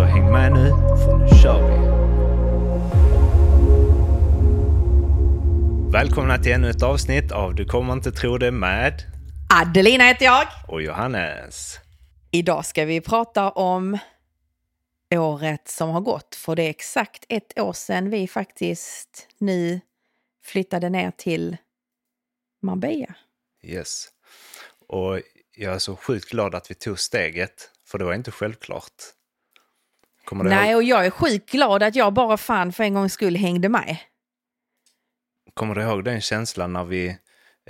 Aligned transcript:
Så 0.00 0.04
häng 0.04 0.32
med 0.32 0.52
nu, 0.52 0.68
för 1.04 1.18
nu 1.18 1.28
kör 1.42 1.68
vi! 1.68 1.76
Välkomna 5.92 6.38
till 6.38 6.52
ännu 6.52 6.70
ett 6.70 6.82
avsnitt 6.82 7.32
av 7.32 7.54
Du 7.54 7.64
kommer 7.64 7.92
inte 7.92 8.12
tro 8.12 8.38
det 8.38 8.50
med 8.50 9.02
Adelina 9.62 10.04
heter 10.04 10.24
jag. 10.24 10.46
och 10.68 10.82
Johannes. 10.82 11.78
Idag 12.30 12.66
ska 12.66 12.84
vi 12.84 13.00
prata 13.00 13.50
om 13.50 13.98
året 15.14 15.68
som 15.68 15.90
har 15.90 16.00
gått. 16.00 16.34
För 16.34 16.56
det 16.56 16.62
är 16.62 16.70
exakt 16.70 17.24
ett 17.28 17.58
år 17.58 17.72
sedan 17.72 18.10
vi 18.10 18.28
faktiskt 18.28 19.28
nu 19.38 19.80
flyttade 20.44 20.90
ner 20.90 21.12
till 21.16 21.56
Marbella. 22.62 23.14
Yes. 23.62 24.08
Och 24.88 25.20
jag 25.56 25.74
är 25.74 25.78
så 25.78 25.96
sjukt 25.96 26.30
glad 26.30 26.54
att 26.54 26.70
vi 26.70 26.74
tog 26.74 26.98
steget, 26.98 27.70
för 27.86 27.98
det 27.98 28.04
var 28.04 28.14
inte 28.14 28.30
självklart. 28.30 29.19
Kommer 30.30 30.44
du, 30.44 30.50
Nej, 30.50 30.70
ihåg, 30.70 30.76
och 30.76 30.82
jag 30.82 31.06
är 31.06 31.10
sjukt 31.10 31.50
glad 31.50 31.82
att 31.82 31.96
jag 31.96 32.12
bara 32.12 32.36
fan 32.36 32.72
för 32.72 32.84
en 32.84 32.94
gångs 32.94 33.12
skull 33.12 33.36
hängde 33.36 33.68
med. 33.68 33.96
kommer 35.54 35.74
du 35.74 35.82
ihåg 35.82 36.04
den 36.04 36.20
känslan 36.20 36.72
när 36.72 36.84
vi 36.84 37.16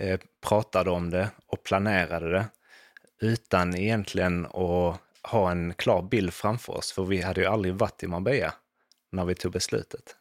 eh, 0.00 0.20
pratade 0.46 0.90
om 0.90 1.10
det 1.10 1.30
och 1.46 1.62
planerade 1.62 2.32
det 2.32 2.44
utan 3.20 3.76
egentligen 3.76 4.46
att 4.46 5.00
ha 5.22 5.50
en 5.50 5.74
klar 5.74 6.02
bild 6.02 6.34
framför 6.34 6.72
oss? 6.76 6.92
För 6.92 7.04
vi 7.04 7.22
hade 7.22 7.40
ju 7.40 7.46
aldrig 7.46 7.74
varit 7.74 8.02
i 8.02 8.06
Marbella 8.06 8.54
när 9.12 9.24
vi 9.24 9.34
tog 9.34 9.52
beslutet. 9.52 10.16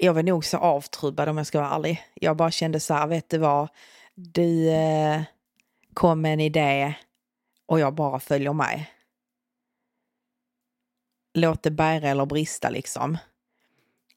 Jag 0.00 0.14
var 0.14 0.22
nog 0.22 0.44
så 0.44 0.56
avtrubbad 0.56 1.28
om 1.28 1.36
jag 1.36 1.46
ska 1.46 1.60
vara 1.60 1.74
ärlig. 1.74 2.02
Jag 2.14 2.36
bara 2.36 2.50
kände 2.50 2.80
så 2.80 2.94
här, 2.94 3.06
vet 3.06 3.28
du 3.30 3.38
vad? 3.38 3.68
Du 4.14 4.70
eh, 4.70 5.22
kom 5.94 6.20
med 6.20 6.32
en 6.32 6.40
idé 6.40 6.94
och 7.66 7.80
jag 7.80 7.94
bara 7.94 8.20
följer 8.20 8.52
med. 8.52 8.84
Låt 11.34 11.62
det 11.62 11.70
bära 11.70 12.08
eller 12.08 12.26
brista 12.26 12.70
liksom. 12.70 13.18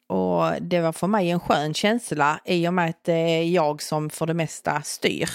Och 0.07 0.61
det 0.61 0.81
var 0.81 0.91
för 0.91 1.07
mig 1.07 1.29
en 1.29 1.39
skön 1.39 1.73
känsla 1.73 2.39
i 2.45 2.67
och 2.67 2.73
med 2.73 2.89
att 2.89 3.03
det 3.03 3.13
är 3.13 3.43
jag 3.43 3.81
som 3.81 4.09
för 4.09 4.25
det 4.25 4.33
mesta 4.33 4.81
styr. 4.81 5.29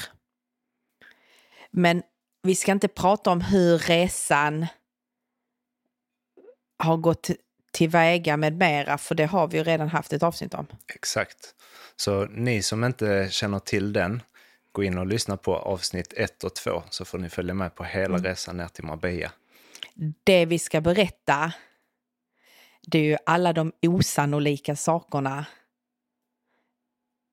Men 1.71 2.03
vi 2.43 2.55
ska 2.55 2.73
inte 2.73 2.89
prata 2.89 3.31
om 3.31 3.41
hur 3.41 3.79
resan 3.79 4.67
har 6.79 6.97
gått 6.97 7.31
tillväga 7.73 8.37
med 8.37 8.59
mera, 8.59 8.99
för 8.99 9.15
det 9.15 9.27
har 9.27 9.49
vi 9.49 9.59
ju 9.59 9.65
redan 9.65 9.89
haft 9.89 10.13
ett 10.13 10.23
avsnitt 10.23 10.55
om. 10.55 10.67
Exakt. 10.95 11.55
Så 11.97 12.25
ni 12.25 12.63
som 12.63 12.85
inte 12.85 13.29
känner 13.31 13.59
till 13.59 13.93
den, 13.93 14.23
gå 14.73 14.83
in 14.83 14.99
och 14.99 15.07
lyssna 15.07 15.37
på 15.37 15.57
avsnitt 15.57 16.13
1 16.17 16.45
och 16.45 16.55
2 16.55 16.83
så 16.91 17.05
får 17.05 17.19
ni 17.19 17.29
följa 17.29 17.55
med 17.55 17.75
på 17.75 17.85
hela 17.85 18.19
resan 18.19 18.57
ner 18.57 18.69
till 18.69 18.85
Marbella. 18.85 19.33
Det 20.25 20.47
vi 20.47 20.59
ska 20.59 20.81
berätta, 20.81 21.53
det 22.87 22.99
är 22.99 23.03
ju 23.03 23.17
alla 23.27 23.53
de 23.53 23.73
osannolika 23.83 24.77
sakerna 24.77 25.47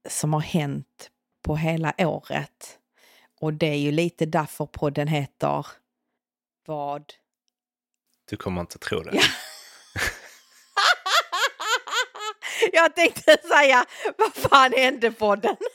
som 0.09 0.33
har 0.33 0.41
hänt 0.41 1.09
på 1.45 1.55
hela 1.55 1.93
året. 1.97 2.79
Och 3.41 3.53
det 3.53 3.67
är 3.67 3.77
ju 3.77 3.91
lite 3.91 4.25
därför 4.25 4.65
podden 4.65 5.07
heter 5.07 5.67
Vad? 6.65 7.13
Du 8.29 8.37
kommer 8.37 8.61
inte 8.61 8.79
tro 8.79 8.99
det. 8.99 9.11
Ja. 9.13 9.21
Jag 12.73 12.95
tänkte 12.95 13.37
säga, 13.47 13.85
vad 14.17 14.33
fan 14.33 14.73
hände 14.73 15.11
podden? 15.11 15.55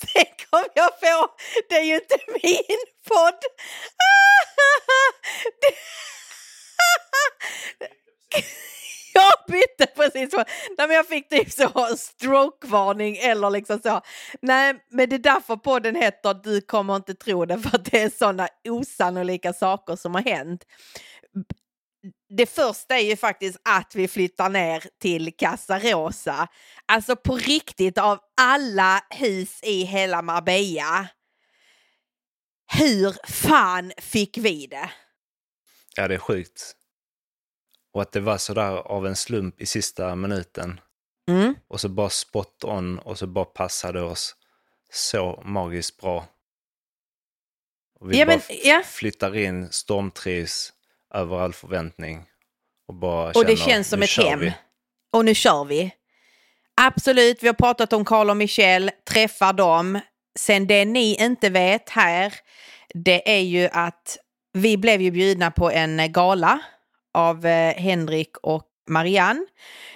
Sen 0.00 0.24
kom 0.50 0.64
jag 0.74 1.00
på, 1.00 1.28
det 1.68 1.74
är 1.74 1.84
ju 1.84 1.94
inte 1.94 2.18
min 2.42 2.78
podd. 3.08 3.34
Jag 9.14 9.32
bytte 9.48 9.86
precis. 9.96 10.30
på- 10.30 10.44
Nej, 10.78 10.86
men 10.86 10.96
jag 10.96 11.06
fick 11.08 11.28
typ 11.28 11.52
så 11.52 11.96
strokevarning 11.96 13.16
eller 13.16 13.50
liksom 13.50 13.78
så. 13.82 14.00
Nej, 14.42 14.74
men 14.90 15.08
det 15.08 15.16
är 15.16 15.18
därför 15.20 15.56
podden 15.56 15.94
heter 15.96 16.34
Du 16.34 16.60
kommer 16.60 16.96
inte 16.96 17.14
tro 17.14 17.44
det 17.44 17.58
för 17.58 17.76
att 17.76 17.84
det 17.84 18.02
är 18.02 18.10
sådana 18.18 18.48
osannolika 18.68 19.52
saker 19.52 19.96
som 19.96 20.14
har 20.14 20.22
hänt. 20.22 20.64
Det 22.28 22.46
första 22.46 22.94
är 22.98 23.02
ju 23.04 23.16
faktiskt 23.16 23.58
att 23.64 23.94
vi 23.94 24.08
flyttar 24.08 24.48
ner 24.48 24.84
till 25.00 25.36
Casa 25.38 25.78
Rosa. 25.78 26.48
Alltså 26.86 27.16
på 27.16 27.36
riktigt 27.36 27.98
av 27.98 28.18
alla 28.40 29.04
hus 29.10 29.60
i 29.62 29.82
hela 29.84 30.22
Marbella. 30.22 31.08
Hur 32.78 33.16
fan 33.32 33.92
fick 33.98 34.38
vi 34.38 34.66
det? 34.66 34.90
Ja, 35.96 36.08
det 36.08 36.14
är 36.14 36.18
sjukt. 36.18 36.76
Och 37.92 38.02
att 38.02 38.12
det 38.12 38.20
var 38.20 38.38
sådär 38.38 38.72
av 38.72 39.06
en 39.06 39.16
slump 39.16 39.60
i 39.60 39.66
sista 39.66 40.14
minuten. 40.14 40.80
Mm. 41.28 41.54
Och 41.68 41.80
så 41.80 41.88
bara 41.88 42.10
spot 42.10 42.64
on 42.64 42.98
och 42.98 43.18
så 43.18 43.26
bara 43.26 43.44
passade 43.44 44.02
oss 44.02 44.36
så 44.92 45.42
magiskt 45.44 46.00
bra. 46.00 46.26
Och 48.00 48.12
vi 48.12 48.18
Ja, 48.18 48.26
bara 48.26 48.40
men, 48.48 48.58
ja. 48.64 48.82
flyttar 48.86 49.36
in, 49.36 49.68
stormtrivs 49.72 50.72
över 51.14 51.38
all 51.40 51.52
förväntning. 51.52 52.24
Och 52.88 52.94
bara 52.94 53.26
Och 53.28 53.44
det 53.44 53.56
känner, 53.56 53.72
känns 53.72 53.88
som 53.88 53.98
"Nu 54.00 54.04
ett 54.04 54.16
hem. 54.24 54.40
vi." 54.40 54.52
Och 55.12 55.24
nu 55.24 55.34
kör 55.34 55.64
vi. 55.64 55.94
Absolut, 56.80 57.42
vi 57.42 57.46
har 57.46 57.54
pratat 57.54 57.92
om 57.92 58.04
Carl 58.04 58.30
och 58.30 58.36
Michelle, 58.36 58.92
träffar 59.10 59.52
dem. 59.52 60.00
Sen 60.38 60.66
det 60.66 60.84
ni 60.84 61.16
inte 61.24 61.50
vet 61.50 61.88
här, 61.88 62.34
det 62.94 63.36
är 63.36 63.40
ju 63.42 63.68
att 63.72 64.18
vi 64.52 64.76
blev 64.76 65.00
ju 65.02 65.10
bjudna 65.10 65.50
på 65.50 65.70
en 65.70 66.12
gala 66.12 66.60
av 67.14 67.46
eh, 67.46 67.74
Henrik 67.74 68.36
och 68.42 68.66
Marianne. 68.88 69.46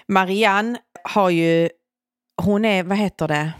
Marianne 0.08 0.78
har 1.04 1.30
ju, 1.30 1.68
hon 2.42 2.64
är, 2.64 2.82
vad 2.82 2.98
heter 2.98 3.28
det? 3.28 3.52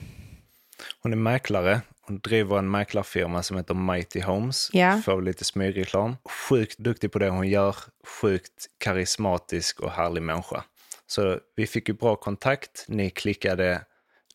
Hon 1.03 1.13
är 1.13 1.17
mäklare. 1.17 1.81
Hon 2.07 2.19
driver 2.19 2.59
en 2.59 2.71
mäklarfirma 2.71 3.43
som 3.43 3.57
heter 3.57 3.75
Mighty 3.75 4.21
Homes. 4.21 4.71
Ja. 4.73 5.01
Får 5.05 5.23
lite 5.23 5.45
smygreklam. 5.45 6.17
Sjukt 6.49 6.79
duktig 6.79 7.13
på 7.13 7.19
det 7.19 7.29
hon 7.29 7.49
gör. 7.49 7.77
Sjukt 8.21 8.67
karismatisk 8.79 9.81
och 9.81 9.91
härlig 9.91 10.23
människa. 10.23 10.65
Så 11.07 11.39
vi 11.57 11.67
fick 11.67 11.89
ju 11.89 11.95
bra 11.95 12.17
kontakt. 12.17 12.85
Ni 12.89 13.11
klickade 13.11 13.83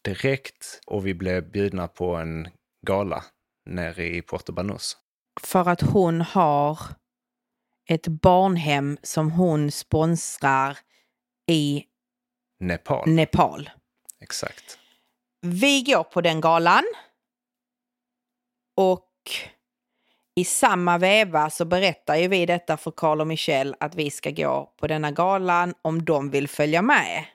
direkt 0.01 0.81
och 0.87 1.07
vi 1.07 1.13
blev 1.13 1.51
bjudna 1.51 1.87
på 1.87 2.15
en 2.15 2.47
gala 2.87 3.23
nere 3.65 4.07
i 4.07 4.21
Puerto 4.21 4.53
Banús. 4.53 4.97
För 5.41 5.69
att 5.69 5.81
hon 5.81 6.21
har 6.21 6.79
ett 7.89 8.07
barnhem 8.07 8.97
som 9.03 9.31
hon 9.31 9.71
sponsrar 9.71 10.77
i 11.47 11.85
Nepal. 12.59 13.09
Nepal. 13.09 13.69
Exakt. 14.21 14.79
Vi 15.41 15.81
går 15.81 16.03
på 16.03 16.21
den 16.21 16.41
galan. 16.41 16.83
Och 18.75 19.09
i 20.35 20.45
samma 20.45 20.97
veva 20.97 21.49
så 21.49 21.65
berättar 21.65 22.15
ju 22.15 22.27
vi 22.27 22.45
detta 22.45 22.77
för 22.77 22.91
Carl 22.91 23.21
och 23.21 23.27
Michelle 23.27 23.75
att 23.79 23.95
vi 23.95 24.11
ska 24.11 24.31
gå 24.31 24.73
på 24.77 24.87
denna 24.87 25.11
galan 25.11 25.73
om 25.81 26.05
de 26.05 26.29
vill 26.29 26.47
följa 26.47 26.81
med. 26.81 27.25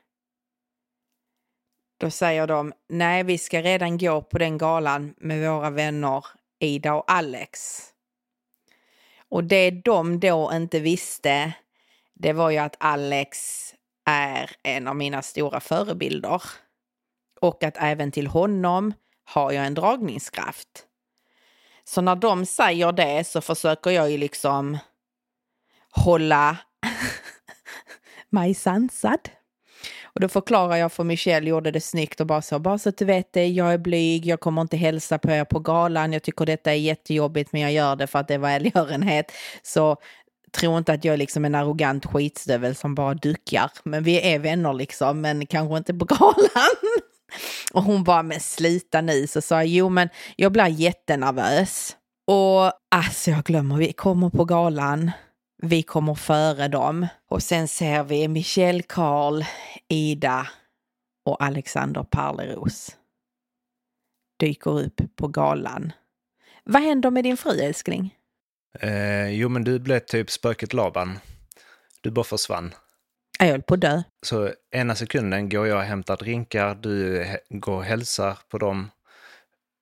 Då 2.00 2.10
säger 2.10 2.46
de, 2.46 2.72
nej 2.88 3.22
vi 3.22 3.38
ska 3.38 3.62
redan 3.62 3.98
gå 3.98 4.22
på 4.22 4.38
den 4.38 4.58
galan 4.58 5.14
med 5.16 5.50
våra 5.50 5.70
vänner 5.70 6.26
Ida 6.60 6.94
och 6.94 7.10
Alex. 7.10 7.90
Och 9.34 9.44
det 9.44 9.70
de 9.70 10.20
då 10.20 10.50
inte 10.52 10.80
visste, 10.80 11.52
det 12.14 12.32
var 12.32 12.50
ju 12.50 12.58
att 12.58 12.76
Alex 12.80 13.38
är 14.04 14.50
en 14.62 14.88
av 14.88 14.96
mina 14.96 15.22
stora 15.22 15.60
förebilder. 15.60 16.42
Och 17.40 17.64
att 17.64 17.76
även 17.76 18.12
till 18.12 18.26
honom 18.26 18.94
har 19.24 19.52
jag 19.52 19.66
en 19.66 19.74
dragningskraft. 19.74 20.86
Så 21.84 22.00
när 22.00 22.16
de 22.16 22.46
säger 22.46 22.92
det 22.92 23.24
så 23.26 23.40
försöker 23.40 23.90
jag 23.90 24.10
ju 24.10 24.18
liksom 24.18 24.78
hålla 25.90 26.56
mig 28.30 28.54
sansad. 28.54 29.28
Och 30.14 30.20
då 30.20 30.28
förklarar 30.28 30.76
jag 30.76 30.92
för 30.92 31.04
Michelle, 31.04 31.50
gjorde 31.50 31.70
det 31.70 31.80
snyggt 31.80 32.20
och 32.20 32.26
bara 32.26 32.42
så, 32.42 32.58
bara 32.58 32.78
så 32.78 32.88
att 32.88 32.98
du 32.98 33.04
vet 33.04 33.32
det, 33.32 33.46
jag 33.46 33.72
är 33.72 33.78
blyg, 33.78 34.26
jag 34.26 34.40
kommer 34.40 34.62
inte 34.62 34.76
hälsa 34.76 35.18
på 35.18 35.30
er 35.30 35.44
på 35.44 35.58
galan, 35.58 36.12
jag 36.12 36.22
tycker 36.22 36.46
detta 36.46 36.70
är 36.70 36.76
jättejobbigt 36.76 37.52
men 37.52 37.60
jag 37.60 37.72
gör 37.72 37.96
det 37.96 38.06
för 38.06 38.18
att 38.18 38.28
det 38.28 38.34
är 38.34 38.38
välgörenhet. 38.38 39.32
Så 39.62 39.96
tro 40.54 40.78
inte 40.78 40.92
att 40.92 41.04
jag 41.04 41.12
är 41.12 41.16
liksom 41.16 41.44
en 41.44 41.54
arrogant 41.54 42.06
skitstövel 42.06 42.74
som 42.74 42.94
bara 42.94 43.14
duckar. 43.14 43.70
Men 43.84 44.04
vi 44.04 44.32
är 44.32 44.38
vänner 44.38 44.72
liksom, 44.72 45.20
men 45.20 45.46
kanske 45.46 45.76
inte 45.76 45.94
på 45.94 46.04
galan. 46.14 46.76
Och 47.72 47.82
hon 47.82 48.04
bara, 48.04 48.22
men 48.22 48.40
slita 48.40 49.00
nu. 49.00 49.26
Så 49.26 49.42
sa 49.42 49.54
jag, 49.54 49.66
jo 49.66 49.88
men 49.88 50.08
jag 50.36 50.52
blir 50.52 50.66
jättenervös. 50.66 51.96
Och 52.26 52.72
alltså 52.90 53.30
jag 53.30 53.44
glömmer, 53.44 53.76
vi 53.76 53.92
kommer 53.92 54.30
på 54.30 54.44
galan. 54.44 55.10
Vi 55.66 55.82
kommer 55.82 56.14
före 56.14 56.68
dem. 56.68 57.06
Och 57.28 57.42
sen 57.42 57.68
ser 57.68 58.04
vi 58.04 58.28
Michelle 58.28 58.82
Karl, 58.82 59.44
Ida 59.88 60.48
och 61.24 61.42
Alexander 61.42 62.02
Parleros 62.02 62.96
dyker 64.40 64.80
upp 64.80 65.00
på 65.16 65.28
galan. 65.28 65.92
Vad 66.64 66.82
händer 66.82 67.10
med 67.10 67.24
din 67.24 67.36
fru 67.36 67.60
älskling? 67.60 68.14
Eh, 68.80 69.28
jo, 69.28 69.48
men 69.48 69.64
du 69.64 69.78
blev 69.78 70.00
typ 70.00 70.30
spöket 70.30 70.72
Laban. 70.72 71.18
Du 72.00 72.10
bara 72.10 72.24
försvann. 72.24 72.74
Jag 73.38 73.46
höll 73.46 73.62
på 73.62 73.74
att 73.74 73.80
dö. 73.80 74.02
Så 74.26 74.50
ena 74.70 74.94
sekunden 74.94 75.48
går 75.48 75.66
jag 75.66 75.78
och 75.78 75.84
hämtar 75.84 76.16
drinkar, 76.16 76.74
du 76.74 77.26
går 77.48 77.76
och 77.76 77.84
hälsar 77.84 78.38
på 78.48 78.58
dem 78.58 78.90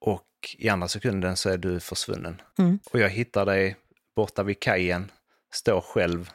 och 0.00 0.26
i 0.58 0.68
andra 0.68 0.88
sekunden 0.88 1.36
så 1.36 1.50
är 1.50 1.58
du 1.58 1.80
försvunnen. 1.80 2.42
Mm. 2.58 2.78
Och 2.92 3.00
jag 3.00 3.10
hittar 3.10 3.46
dig 3.46 3.76
borta 4.16 4.42
vid 4.42 4.60
kajen, 4.60 5.10
står 5.54 5.80
själv 5.80 6.30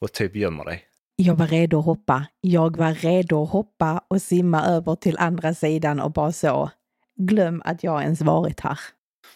och 0.00 0.12
typ 0.12 0.36
gömmer 0.36 0.64
dig. 0.64 0.84
Jag 1.16 1.34
var 1.34 1.46
redo 1.46 1.78
att 1.78 1.84
hoppa. 1.84 2.26
Jag 2.40 2.76
var 2.76 2.94
redo 2.94 3.42
att 3.42 3.50
hoppa 3.50 4.04
och 4.08 4.22
simma 4.22 4.66
över 4.66 4.94
till 4.94 5.18
andra 5.18 5.54
sidan 5.54 6.00
och 6.00 6.12
bara 6.12 6.32
så. 6.32 6.70
Glöm 7.16 7.62
att 7.64 7.84
jag 7.84 8.02
ens 8.02 8.20
varit 8.20 8.60
här. 8.60 8.78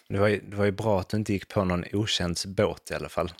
Det 0.09 0.17
var, 0.17 0.27
ju, 0.27 0.39
det 0.39 0.55
var 0.55 0.65
ju 0.65 0.71
bra 0.71 0.99
att 0.99 1.09
du 1.09 1.17
inte 1.17 1.33
gick 1.33 1.47
på 1.47 1.63
någon 1.63 1.83
okänd 1.93 2.37
båt 2.47 2.91
i 2.91 2.93
alla 2.93 3.09
fall. 3.09 3.31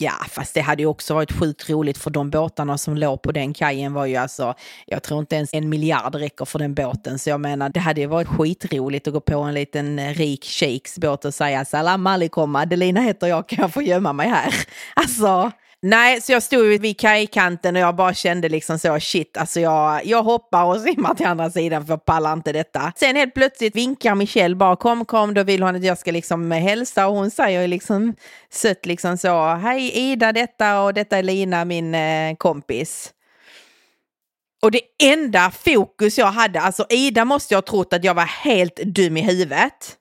Ja, 0.00 0.12
fast 0.28 0.54
det 0.54 0.60
hade 0.60 0.82
ju 0.82 0.86
också 0.86 1.14
varit 1.14 1.32
sjukt 1.32 1.70
roligt 1.70 1.98
för 1.98 2.10
de 2.10 2.30
båtarna 2.30 2.78
som 2.78 2.96
låg 2.96 3.22
på 3.22 3.32
den 3.32 3.54
kajen 3.54 3.92
var 3.92 4.06
ju 4.06 4.16
alltså, 4.16 4.54
jag 4.86 5.02
tror 5.02 5.20
inte 5.20 5.36
ens 5.36 5.54
en 5.54 5.68
miljard 5.68 6.14
räcker 6.14 6.44
för 6.44 6.58
den 6.58 6.74
båten. 6.74 7.18
Så 7.18 7.30
jag 7.30 7.40
menar, 7.40 7.68
det 7.68 7.80
hade 7.80 8.00
ju 8.00 8.06
varit 8.06 8.28
skitroligt 8.28 9.06
att 9.06 9.14
gå 9.14 9.20
på 9.20 9.38
en 9.40 9.54
liten 9.54 9.98
eh, 9.98 10.14
rik 10.14 10.44
sheiks 10.44 10.98
båt 10.98 11.24
och 11.24 11.34
säga 11.34 11.64
salam 11.64 12.06
alaikum, 12.06 12.56
Adelina 12.56 13.00
heter 13.00 13.26
jag, 13.26 13.48
kan 13.48 13.62
jag 13.62 13.72
få 13.74 13.82
gömma 13.82 14.12
mig 14.12 14.28
här? 14.28 14.54
Alltså, 14.94 15.52
nej, 15.82 16.20
så 16.20 16.32
jag 16.32 16.42
stod 16.42 16.80
vid 16.80 17.00
kajkanten 17.00 17.76
och 17.76 17.82
jag 17.82 17.96
bara 17.96 18.14
kände 18.14 18.48
liksom 18.48 18.78
så, 18.78 19.00
shit, 19.00 19.36
alltså 19.36 19.60
jag, 19.60 20.06
jag 20.06 20.22
hoppar 20.22 20.64
och 20.64 20.80
simmar 20.80 21.14
till 21.14 21.26
andra 21.26 21.50
sidan 21.50 21.86
för 21.86 21.92
jag 21.92 22.04
pallar 22.04 22.32
inte 22.32 22.52
detta. 22.52 22.92
Sen 22.96 23.16
helt 23.16 23.34
plötsligt 23.34 23.76
vinkar 23.76 24.14
Michelle 24.14 24.54
bara, 24.54 24.76
kom, 24.76 25.04
kom, 25.04 25.34
då 25.34 25.42
vill 25.42 25.62
hon 25.62 25.76
att 25.76 25.84
jag 25.84 25.98
ska 25.98 26.10
liksom 26.10 26.50
hälsa 26.50 27.08
och 27.08 27.14
hon 27.14 27.30
säger 27.30 27.68
liksom 27.68 28.14
sött 28.50 28.86
liksom 28.86 29.18
så, 29.18 29.54
hej 29.54 29.90
Ida 29.94 30.32
detta 30.32 30.80
och 30.80 30.94
detta 30.94 31.18
är 31.18 31.22
Lina, 31.22 31.64
min 31.64 31.94
eh, 31.94 32.36
kompis. 32.36 33.12
Och 34.62 34.70
det 34.70 34.80
enda 35.02 35.50
fokus 35.50 36.18
jag 36.18 36.26
hade, 36.26 36.60
alltså 36.60 36.86
Ida 36.88 37.24
måste 37.24 37.54
jag 37.54 37.58
ha 37.58 37.66
trott 37.66 37.92
att 37.92 38.04
jag 38.04 38.14
var 38.14 38.24
helt 38.24 38.76
dum 38.76 39.16
i 39.16 39.22
huvudet. 39.22 39.96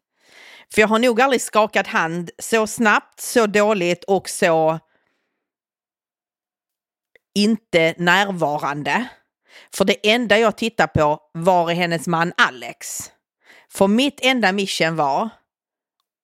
För 0.73 0.81
jag 0.81 0.87
har 0.87 0.99
nog 0.99 1.21
aldrig 1.21 1.41
skakat 1.41 1.87
hand 1.87 2.29
så 2.39 2.67
snabbt, 2.67 3.19
så 3.19 3.47
dåligt 3.47 4.03
och 4.03 4.29
så 4.29 4.79
inte 7.37 7.93
närvarande. 7.97 9.07
För 9.73 9.85
det 9.85 10.09
enda 10.09 10.37
jag 10.37 10.57
tittar 10.57 10.87
på 10.87 11.19
var 11.33 11.71
är 11.71 11.75
hennes 11.75 12.07
man 12.07 12.33
Alex. 12.37 13.11
För 13.69 13.87
mitt 13.87 14.19
enda 14.21 14.51
mission 14.51 14.95
var 14.95 15.29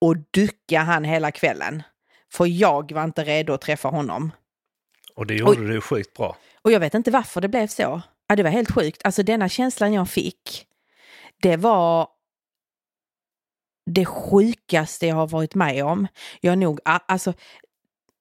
att 0.06 0.34
ducka 0.34 0.80
han 0.80 1.04
hela 1.04 1.32
kvällen. 1.32 1.84
För 2.32 2.46
jag 2.46 2.92
var 2.92 3.04
inte 3.04 3.24
redo 3.24 3.54
att 3.54 3.62
träffa 3.62 3.90
honom. 3.90 4.32
Och 5.16 5.28
det 5.28 5.36
gjorde 5.36 5.68
du 5.68 5.82
sjukt 5.82 6.14
bra. 6.14 6.38
Och 6.62 6.72
jag 6.72 6.80
vet 6.80 6.94
inte 6.94 7.12
varför 7.12 7.42
det 7.42 7.48
blev 7.48 7.68
så. 7.68 8.02
Ja, 8.28 8.36
det 8.36 8.44
var 8.44 8.50
helt 8.50 8.72
sjukt. 8.72 9.02
Alltså 9.06 9.24
denna 9.24 9.50
känslan 9.50 9.94
jag 9.94 10.10
fick, 10.10 10.68
det 11.42 11.58
var 11.58 12.08
det 13.86 14.06
sjukaste 14.06 15.08
jag 15.08 15.16
har 15.16 15.28
varit 15.28 15.56
med 15.56 15.86
om. 15.86 16.08
Jag 16.42 16.58
nog, 16.58 16.80
alltså, 16.86 17.34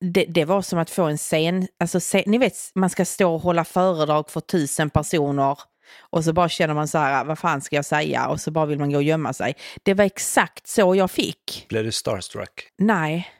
det, 0.02 0.25
det 0.25 0.44
var 0.44 0.62
som 0.62 0.78
att 0.78 0.90
få 0.90 1.02
en 1.02 1.19
scen, 1.19 1.69
alltså 1.78 2.00
se, 2.00 2.25
ni 2.26 2.38
vet, 2.38 2.54
man 2.75 2.90
ska 2.90 3.04
stå 3.04 3.34
och 3.34 3.40
hålla 3.40 3.64
föredrag 3.64 4.31
för 4.31 4.40
tusen 4.40 4.90
personer 4.90 5.58
och 6.00 6.25
så 6.25 6.32
bara 6.32 6.49
känner 6.49 6.75
man 6.75 6.88
så 6.88 6.99
här, 6.99 7.25
vad 7.25 7.38
fan 7.38 7.60
ska 7.60 7.76
jag 7.76 7.84
säga? 7.84 8.28
Och 8.28 8.40
så 8.40 8.50
bara 8.50 8.66
vill 8.66 8.78
man 8.78 8.90
gå 8.90 8.96
och 8.96 9.02
gömma 9.02 9.32
sig. 9.32 9.56
Det 9.82 9.94
var 9.94 10.04
exakt 10.04 10.66
så 10.66 10.94
jag 10.94 11.10
fick. 11.10 11.66
Blev 11.69 11.84
du 11.84 11.93
starstruck? 11.93 12.69
Nej, 12.78 13.31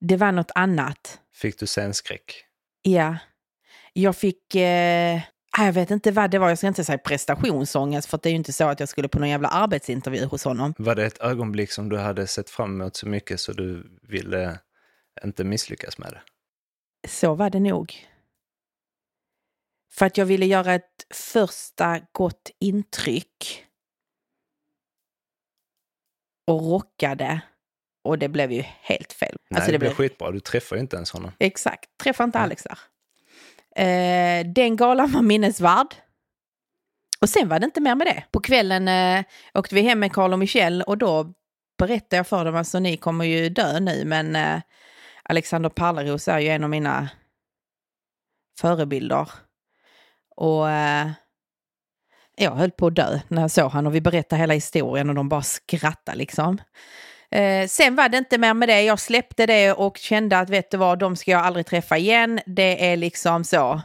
det 0.00 0.16
var 0.16 0.32
något 0.32 0.50
annat. 0.54 1.20
Fick 1.34 1.58
du 1.58 1.66
scenskräck? 1.66 2.44
Ja. 2.82 3.16
Jag 3.92 4.16
fick... 4.16 4.54
Eh, 4.54 5.20
jag 5.58 5.72
vet 5.72 5.90
inte 5.90 6.10
vad 6.10 6.30
det 6.30 6.38
var. 6.38 6.48
Jag 6.48 6.58
ska 6.58 6.66
inte 6.66 6.84
säga 6.84 6.98
prestationsångest 6.98 8.08
för 8.08 8.20
det 8.22 8.28
är 8.28 8.30
ju 8.30 8.36
inte 8.36 8.52
så 8.52 8.68
att 8.68 8.80
jag 8.80 8.88
skulle 8.88 9.08
på 9.08 9.18
någon 9.18 9.28
jävla 9.28 9.48
arbetsintervju 9.48 10.24
hos 10.24 10.44
honom. 10.44 10.74
Var 10.78 10.94
det 10.94 11.06
ett 11.06 11.18
ögonblick 11.18 11.72
som 11.72 11.88
du 11.88 11.98
hade 11.98 12.26
sett 12.26 12.50
fram 12.50 12.80
emot 12.80 12.96
så 12.96 13.08
mycket 13.08 13.40
så 13.40 13.52
du 13.52 13.98
ville 14.08 14.58
inte 15.24 15.44
misslyckas 15.44 15.98
med 15.98 16.12
det? 16.12 16.20
Så 17.08 17.34
var 17.34 17.50
det 17.50 17.60
nog. 17.60 18.06
För 19.92 20.06
att 20.06 20.16
jag 20.16 20.26
ville 20.26 20.46
göra 20.46 20.74
ett 20.74 21.06
första 21.14 22.00
gott 22.12 22.50
intryck. 22.60 23.64
Och 26.46 26.62
rockade. 26.62 27.40
Och 28.04 28.18
det 28.18 28.28
blev 28.28 28.52
ju 28.52 28.62
helt 28.62 29.12
fel. 29.12 29.36
Nej, 29.50 29.56
Alltså, 29.58 29.72
det, 29.72 29.78
blev 29.78 29.94
skitbra. 29.94 30.30
Du 30.30 30.40
träffade 30.40 30.78
ju 30.78 30.80
inte 30.82 30.96
ens 30.96 31.10
honom. 31.10 31.32
Exakt, 31.38 31.98
träffa 31.98 32.24
inte 32.24 32.38
Alex 32.38 32.62
där. 32.62 32.78
Eh, 33.76 34.46
den 34.46 34.76
galan 34.76 35.12
var 35.12 35.22
minnesvärd. 35.22 35.94
Och 37.20 37.28
sen 37.28 37.48
var 37.48 37.58
det 37.58 37.64
inte 37.64 37.80
mer 37.80 37.94
med 37.94 38.06
det. 38.06 38.24
På 38.30 38.40
kvällen 38.40 38.88
eh, 38.88 39.24
åkte 39.54 39.74
vi 39.74 39.82
hem 39.82 39.98
med 40.00 40.12
Carl 40.12 40.32
och 40.32 40.38
Michelle 40.38 40.84
och 40.84 40.98
då 40.98 41.34
berättade 41.78 42.16
jag 42.16 42.26
för 42.26 42.44
dem, 42.44 42.56
alltså 42.56 42.78
ni 42.78 42.96
kommer 42.96 43.24
ju 43.24 43.48
dö 43.48 43.80
nu, 43.80 44.04
men 44.04 44.36
eh, 44.36 44.60
Alexander 45.28 45.68
Pärleros 45.68 46.28
är 46.28 46.38
ju 46.38 46.48
en 46.48 46.64
av 46.64 46.70
mina 46.70 47.08
förebilder. 48.60 49.28
Och 50.36 50.70
eh, 50.70 51.10
jag 52.36 52.50
höll 52.50 52.70
på 52.70 52.86
att 52.86 52.94
dö 52.94 53.20
när 53.28 53.42
jag 53.42 53.50
såg 53.50 53.70
han 53.70 53.86
och 53.86 53.94
vi 53.94 54.00
berättade 54.00 54.40
hela 54.40 54.54
historien 54.54 55.08
och 55.08 55.14
de 55.14 55.28
bara 55.28 55.42
skrattade 55.42 56.18
liksom. 56.18 56.58
Eh, 57.30 57.66
sen 57.66 57.96
var 57.96 58.08
det 58.08 58.18
inte 58.18 58.38
mer 58.38 58.54
med 58.54 58.68
det. 58.68 58.82
Jag 58.82 59.00
släppte 59.00 59.46
det 59.46 59.72
och 59.72 59.96
kände 59.96 60.38
att 60.38 60.50
vet 60.50 60.70
du 60.70 60.76
vad, 60.76 60.98
de 60.98 61.16
ska 61.16 61.30
jag 61.30 61.40
aldrig 61.40 61.66
träffa 61.66 61.96
igen. 61.98 62.40
Det 62.46 62.92
är 62.92 62.96
liksom 62.96 63.44
så. 63.44 63.80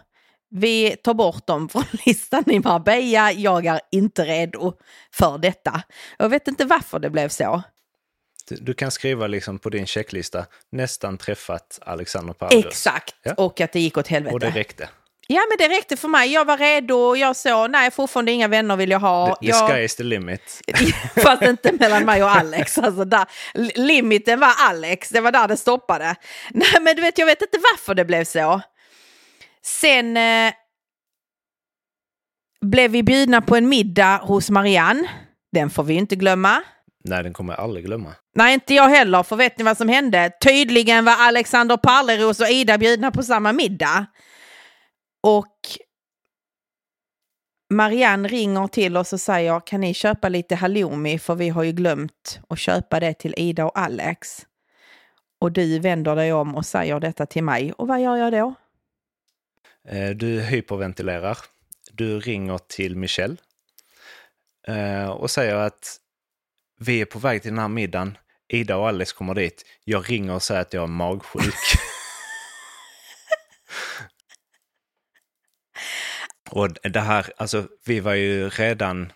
Vi 0.49 0.95
tar 1.03 1.13
bort 1.13 1.48
dem 1.48 1.69
från 1.69 1.83
listan 2.05 2.51
i 2.51 2.60
Marbella. 2.60 3.31
Jag 3.31 3.65
är 3.65 3.81
inte 3.91 4.25
redo 4.25 4.74
för 5.13 5.38
detta. 5.38 5.83
Jag 6.19 6.29
vet 6.29 6.48
inte 6.48 6.65
varför 6.65 7.00
det 7.00 7.10
blev 7.10 7.29
så. 7.29 7.63
Du, 8.48 8.74
kan 8.74 8.91
skriva 8.91 9.27
liksom 9.27 9.60
på 9.60 9.69
din 9.69 9.86
checklista, 9.86 10.45
nästan 10.71 11.17
träffat 11.17 11.79
Alexander 11.81 12.33
Pardos. 12.33 12.65
Exakt. 12.65 13.15
Ja. 13.24 13.33
Och 13.33 13.62
att 13.62 13.71
det 13.71 13.79
gick 13.79 13.98
åt 13.98 14.07
helvete. 14.07 14.33
Och 14.33 14.39
det 14.39 14.50
räckte. 14.50 14.89
Ja, 15.27 15.41
men 15.50 15.57
det 15.57 15.75
räckte 15.75 15.98
för 15.98 16.07
mig. 16.07 16.33
Jag 16.33 16.45
var 16.45 16.57
redo 16.57 16.95
och 16.95 17.17
jag 17.17 17.36
så, 17.36 17.67
nej, 17.67 17.91
fortfarande 17.91 18.31
inga 18.31 18.48
vänner 18.48 18.75
vill 18.75 18.91
jag 18.91 19.00
ha. 19.00 19.36
The, 19.36 19.45
the 19.45 19.51
jag... 19.51 19.69
sky 19.69 19.81
is 19.81 19.95
the 19.95 20.03
limit. 20.03 20.62
Fast 21.15 21.41
inte 21.41 21.71
mellan 21.71 22.05
mig 22.05 22.24
och 22.24 22.29
Alex. 22.29 22.77
Alltså 22.77 23.05
där, 23.05 23.25
li- 23.53 23.74
limiten 23.75 24.39
var 24.39 24.53
Alex, 24.69 25.10
det 25.10 25.21
var 25.21 25.31
där 25.31 25.48
det 25.48 25.57
stoppade. 25.57 26.15
Nej 26.50 26.81
men 26.81 26.95
du 26.95 27.01
vet, 27.01 27.17
jag 27.17 27.25
vet 27.25 27.41
inte 27.41 27.57
varför 27.71 27.95
det 27.95 28.05
blev 28.05 28.24
så. 28.24 28.62
Sen 29.63 30.17
eh, 30.17 30.53
blev 32.62 32.91
vi 32.91 33.03
bjudna 33.03 33.41
på 33.41 33.55
en 33.55 33.69
middag 33.69 34.17
hos 34.17 34.50
Marianne. 34.50 35.10
Den 35.51 35.69
får 35.69 35.83
vi 35.83 35.93
inte 35.93 36.15
glömma. 36.15 36.63
Nej, 37.03 37.24
den 37.24 37.33
kommer 37.33 37.53
jag 37.53 37.63
aldrig 37.63 37.86
glömma. 37.86 38.15
Nej, 38.33 38.53
inte 38.53 38.73
jag 38.73 38.89
heller, 38.89 39.23
för 39.23 39.35
vet 39.35 39.57
ni 39.57 39.63
vad 39.63 39.77
som 39.77 39.89
hände? 39.89 40.31
Tydligen 40.41 41.05
var 41.05 41.15
Alexander 41.19 41.77
Parleros 41.77 42.39
och 42.39 42.50
Ida 42.50 42.77
bjudna 42.77 43.11
på 43.11 43.23
samma 43.23 43.53
middag. 43.53 44.05
Och 45.23 45.55
Marianne 47.69 48.27
ringer 48.27 48.67
till 48.67 48.97
oss 48.97 49.13
och 49.13 49.21
säger, 49.21 49.59
kan 49.59 49.81
ni 49.81 49.93
köpa 49.93 50.29
lite 50.29 50.55
halloumi 50.55 51.19
för 51.19 51.35
vi 51.35 51.50
har 51.50 51.63
ju 51.63 51.71
glömt 51.71 52.39
att 52.50 52.59
köpa 52.59 53.00
det 53.00 53.13
till 53.13 53.33
Ida 53.38 53.65
och 53.65 53.79
Alex. 53.79 54.45
Och 55.39 55.51
du 55.51 55.79
vänder 55.79 56.15
dig 56.15 56.33
om 56.33 56.55
och 56.55 56.65
säger 56.65 57.00
detta 57.00 57.25
till 57.25 57.43
mig. 57.43 57.73
Och 57.73 57.88
vad 57.88 58.01
gör 58.01 58.17
jag 58.17 58.33
då? 58.33 58.55
Eh, 59.88 60.09
du 60.09 60.41
hyperventilerar. 60.41 61.38
Du 61.91 62.19
ringer 62.19 62.57
till 62.57 62.95
Michelle 62.95 63.38
eh, 64.67 65.09
och 65.09 65.31
säger 65.31 65.55
att 65.55 65.97
vi 66.79 67.01
är 67.01 67.05
på 67.05 67.19
väg 67.19 67.41
till 67.41 67.51
den 67.51 67.59
här 67.59 67.67
middagen. 67.67 68.17
Ida 68.53 68.77
och 68.77 68.88
Alex 68.88 69.13
kommer 69.13 69.34
dit. 69.34 69.65
Jag 69.84 70.10
ringer 70.10 70.34
och 70.34 70.43
säger 70.43 70.62
att 70.62 70.74
jag 70.74 70.84
är 70.84 70.88
magsjuk. 70.88 71.53
och 76.50 76.70
det 76.84 77.00
här, 77.00 77.34
alltså 77.38 77.67
vi 77.86 78.00
var 78.00 78.13
ju 78.13 78.50
redan, 78.50 79.13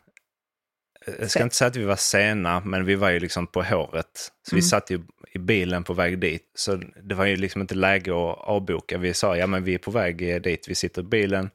jag 1.20 1.32
ska 1.32 1.44
inte 1.44 1.56
säga 1.56 1.68
att 1.68 1.76
vi 1.76 1.84
var 1.84 1.96
sena, 1.96 2.60
men 2.60 2.86
vi 2.86 2.96
var 2.96 3.10
ju 3.10 3.20
liksom 3.20 3.48
på 3.48 3.64
håret. 3.64 4.32
Så 4.50 4.56
vi 4.56 4.62
satt 4.62 4.90
ju 4.90 5.04
i 5.34 5.38
bilen 5.40 5.84
på 5.84 5.94
väg 5.94 6.20
dit. 6.20 6.52
Så 6.56 6.76
det 7.04 7.16
var 7.16 7.26
ju 7.26 7.36
liksom 7.36 7.62
inte 7.62 7.76
läge 7.76 8.12
att 8.12 8.38
avboka. 8.38 8.98
Vi 8.98 9.14
sa, 9.14 9.38
ja 9.38 9.48
men 9.48 9.64
vi 9.64 9.74
är 9.74 9.78
på 9.78 9.92
väg 9.92 10.44
dit, 10.44 10.68
vi 10.68 10.76
sitter 10.76 11.02
i 11.02 11.06
bilen. 11.06 11.50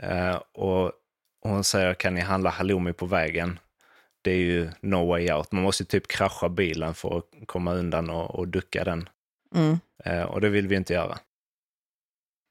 Eh, 0.00 0.40
och 0.54 0.92
hon 1.42 1.64
säger, 1.64 1.94
kan 1.94 2.14
ni 2.14 2.20
handla 2.20 2.50
halloumi 2.50 2.92
på 2.92 3.06
vägen? 3.06 3.58
Det 4.22 4.30
är 4.30 4.36
ju 4.36 4.70
no 4.80 5.06
way 5.06 5.32
out. 5.32 5.52
Man 5.52 5.62
måste 5.62 5.84
typ 5.84 6.08
krascha 6.08 6.48
bilen 6.48 6.94
för 6.94 7.18
att 7.18 7.46
komma 7.46 7.74
undan 7.74 8.10
och, 8.10 8.34
och 8.34 8.48
ducka 8.48 8.84
den. 8.84 9.08
Mm. 9.54 9.78
Eh, 10.04 10.22
och 10.22 10.40
det 10.40 10.48
vill 10.48 10.68
vi 10.68 10.76
inte 10.76 10.92
göra. 10.92 11.18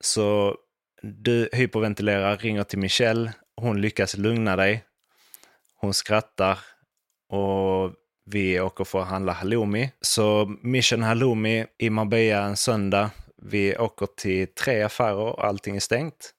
Så 0.04 0.58
du 1.01 1.50
hyperventilerar, 1.54 2.38
ringer 2.38 2.63
till 2.63 2.80
Michelle. 2.80 3.34
Hon 3.56 3.82
lyckas 3.82 4.18
lugna 4.18 4.56
dig. 4.56 4.84
Hon 5.75 5.94
skrattar 5.94 6.60
och 7.30 7.94
vi 8.25 8.60
åker 8.60 8.84
för 8.84 9.01
att 9.01 9.08
handla 9.08 9.32
halloumi. 9.32 9.92
Så 10.01 10.56
Mission 10.62 11.04
Halloumi 11.04 11.66
i 11.78 11.90
Marbella 11.90 12.44
en 12.44 12.58
söndag. 12.58 13.10
Vi 13.38 13.78
åker 13.78 14.08
till 14.18 14.48
tre 14.48 14.82
affärer 14.82 15.16
och 15.16 15.46
allting 15.46 15.75
är 15.75 15.80
stängt. 15.80 16.34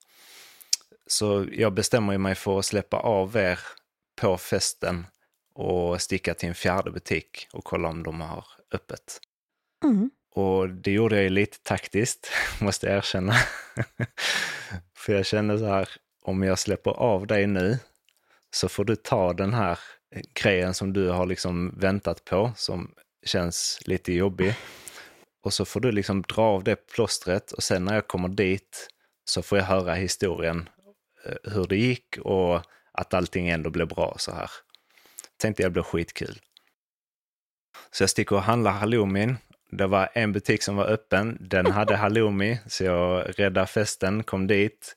Så 1.07 1.47
jag 1.53 1.73
bestämmer 1.73 2.19
mig 2.19 2.35
för 2.35 2.59
att 2.59 2.65
släppa 2.65 2.97
av 2.97 3.37
er 3.37 3.59
på 4.21 4.39
festen 4.39 5.07
och 5.55 6.01
sticka 6.01 6.35
till 6.35 6.49
en 6.49 6.55
fjärde 6.55 6.91
butik 6.91 7.49
och 7.53 7.65
kolla 7.65 7.89
om 7.89 8.03
de 8.03 8.21
har 8.21 8.45
öppet. 8.73 9.21
Mm. 9.85 10.11
Och 10.35 10.69
det 10.69 10.93
gjorde 10.93 11.15
jag 11.15 11.25
ju 11.25 11.31
lite 11.31 11.59
taktiskt, 11.63 12.31
måste 12.61 12.87
jag 12.87 12.97
erkänna. 12.97 13.35
För 14.97 15.13
jag 15.13 15.27
kände 15.27 15.59
så 15.59 15.67
här, 15.67 15.89
om 16.23 16.43
jag 16.43 16.59
släpper 16.59 16.91
av 16.91 17.27
dig 17.27 17.47
nu 17.47 17.79
så 18.51 18.69
får 18.69 18.85
du 18.85 18.97
ta 18.97 19.33
den 19.33 19.55
här 19.55 19.79
grejen 20.43 20.75
som 20.75 20.93
du 20.93 21.09
har 21.09 21.27
liksom 21.27 21.75
väntat 21.79 22.25
på, 22.25 22.53
som 22.57 22.95
känns 23.27 23.81
lite 23.85 24.13
jobbig. 24.13 24.55
Och 25.43 25.53
så 25.53 25.65
får 25.65 25.81
du 25.81 25.93
liksom 25.93 26.23
dra 26.23 26.43
av 26.43 26.65
det 26.65 26.87
plåstret 26.87 27.53
och 27.53 27.63
sen 27.63 27.85
när 27.85 27.95
jag 27.95 28.09
kommer 28.09 28.29
dit 28.29 28.89
så 29.25 29.43
får 29.43 29.59
jag 29.59 29.65
höra 29.65 29.95
historien, 29.95 30.69
eh, 31.27 31.53
hur 31.53 31.67
det 31.67 31.77
gick 31.77 32.19
och 32.19 32.61
att 32.93 33.15
allting 33.15 33.49
ändå 33.49 33.71
blev 33.71 33.89
bra 33.89 34.15
så 34.19 34.33
här. 34.33 34.51
Tänkte 35.37 35.62
jag 35.62 35.73
blir 35.73 35.83
skitkul. 35.83 36.39
Så 37.91 38.03
jag 38.03 38.11
sticker 38.11 38.37
och 38.37 38.43
handlar 38.43 38.71
halloumin. 38.71 39.37
Det 39.71 39.87
var 39.87 40.09
en 40.15 40.33
butik 40.33 40.62
som 40.62 40.77
var 40.77 40.87
öppen, 40.87 41.39
den 41.41 41.67
hade 41.67 41.97
halloumi, 42.05 42.59
så 42.67 42.85
jag 42.85 43.39
räddade 43.39 43.67
festen, 43.67 44.23
kom 44.23 44.47
dit, 44.47 44.97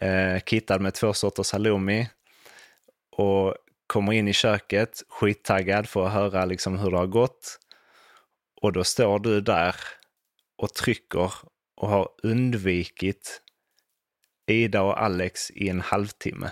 eh, 0.00 0.40
kittade 0.46 0.82
med 0.82 0.94
två 0.94 1.12
sorters 1.12 1.52
halloumi 1.52 2.08
och 3.16 3.54
kommer 3.86 4.12
in 4.12 4.28
i 4.28 4.32
köket, 4.32 5.02
skittaggad 5.08 5.88
för 5.88 6.06
att 6.06 6.12
höra 6.12 6.44
liksom 6.44 6.78
hur 6.78 6.90
det 6.90 6.96
har 6.96 7.06
gått. 7.06 7.58
Och 8.60 8.72
då 8.72 8.84
står 8.84 9.18
du 9.18 9.40
där 9.40 9.74
och 10.58 10.74
trycker 10.74 11.32
och 11.76 11.88
har 11.88 12.08
undvikit 12.22 13.42
Ida 14.46 14.82
och 14.82 15.02
Alex 15.02 15.50
i 15.50 15.68
en 15.68 15.80
halvtimme. 15.80 16.50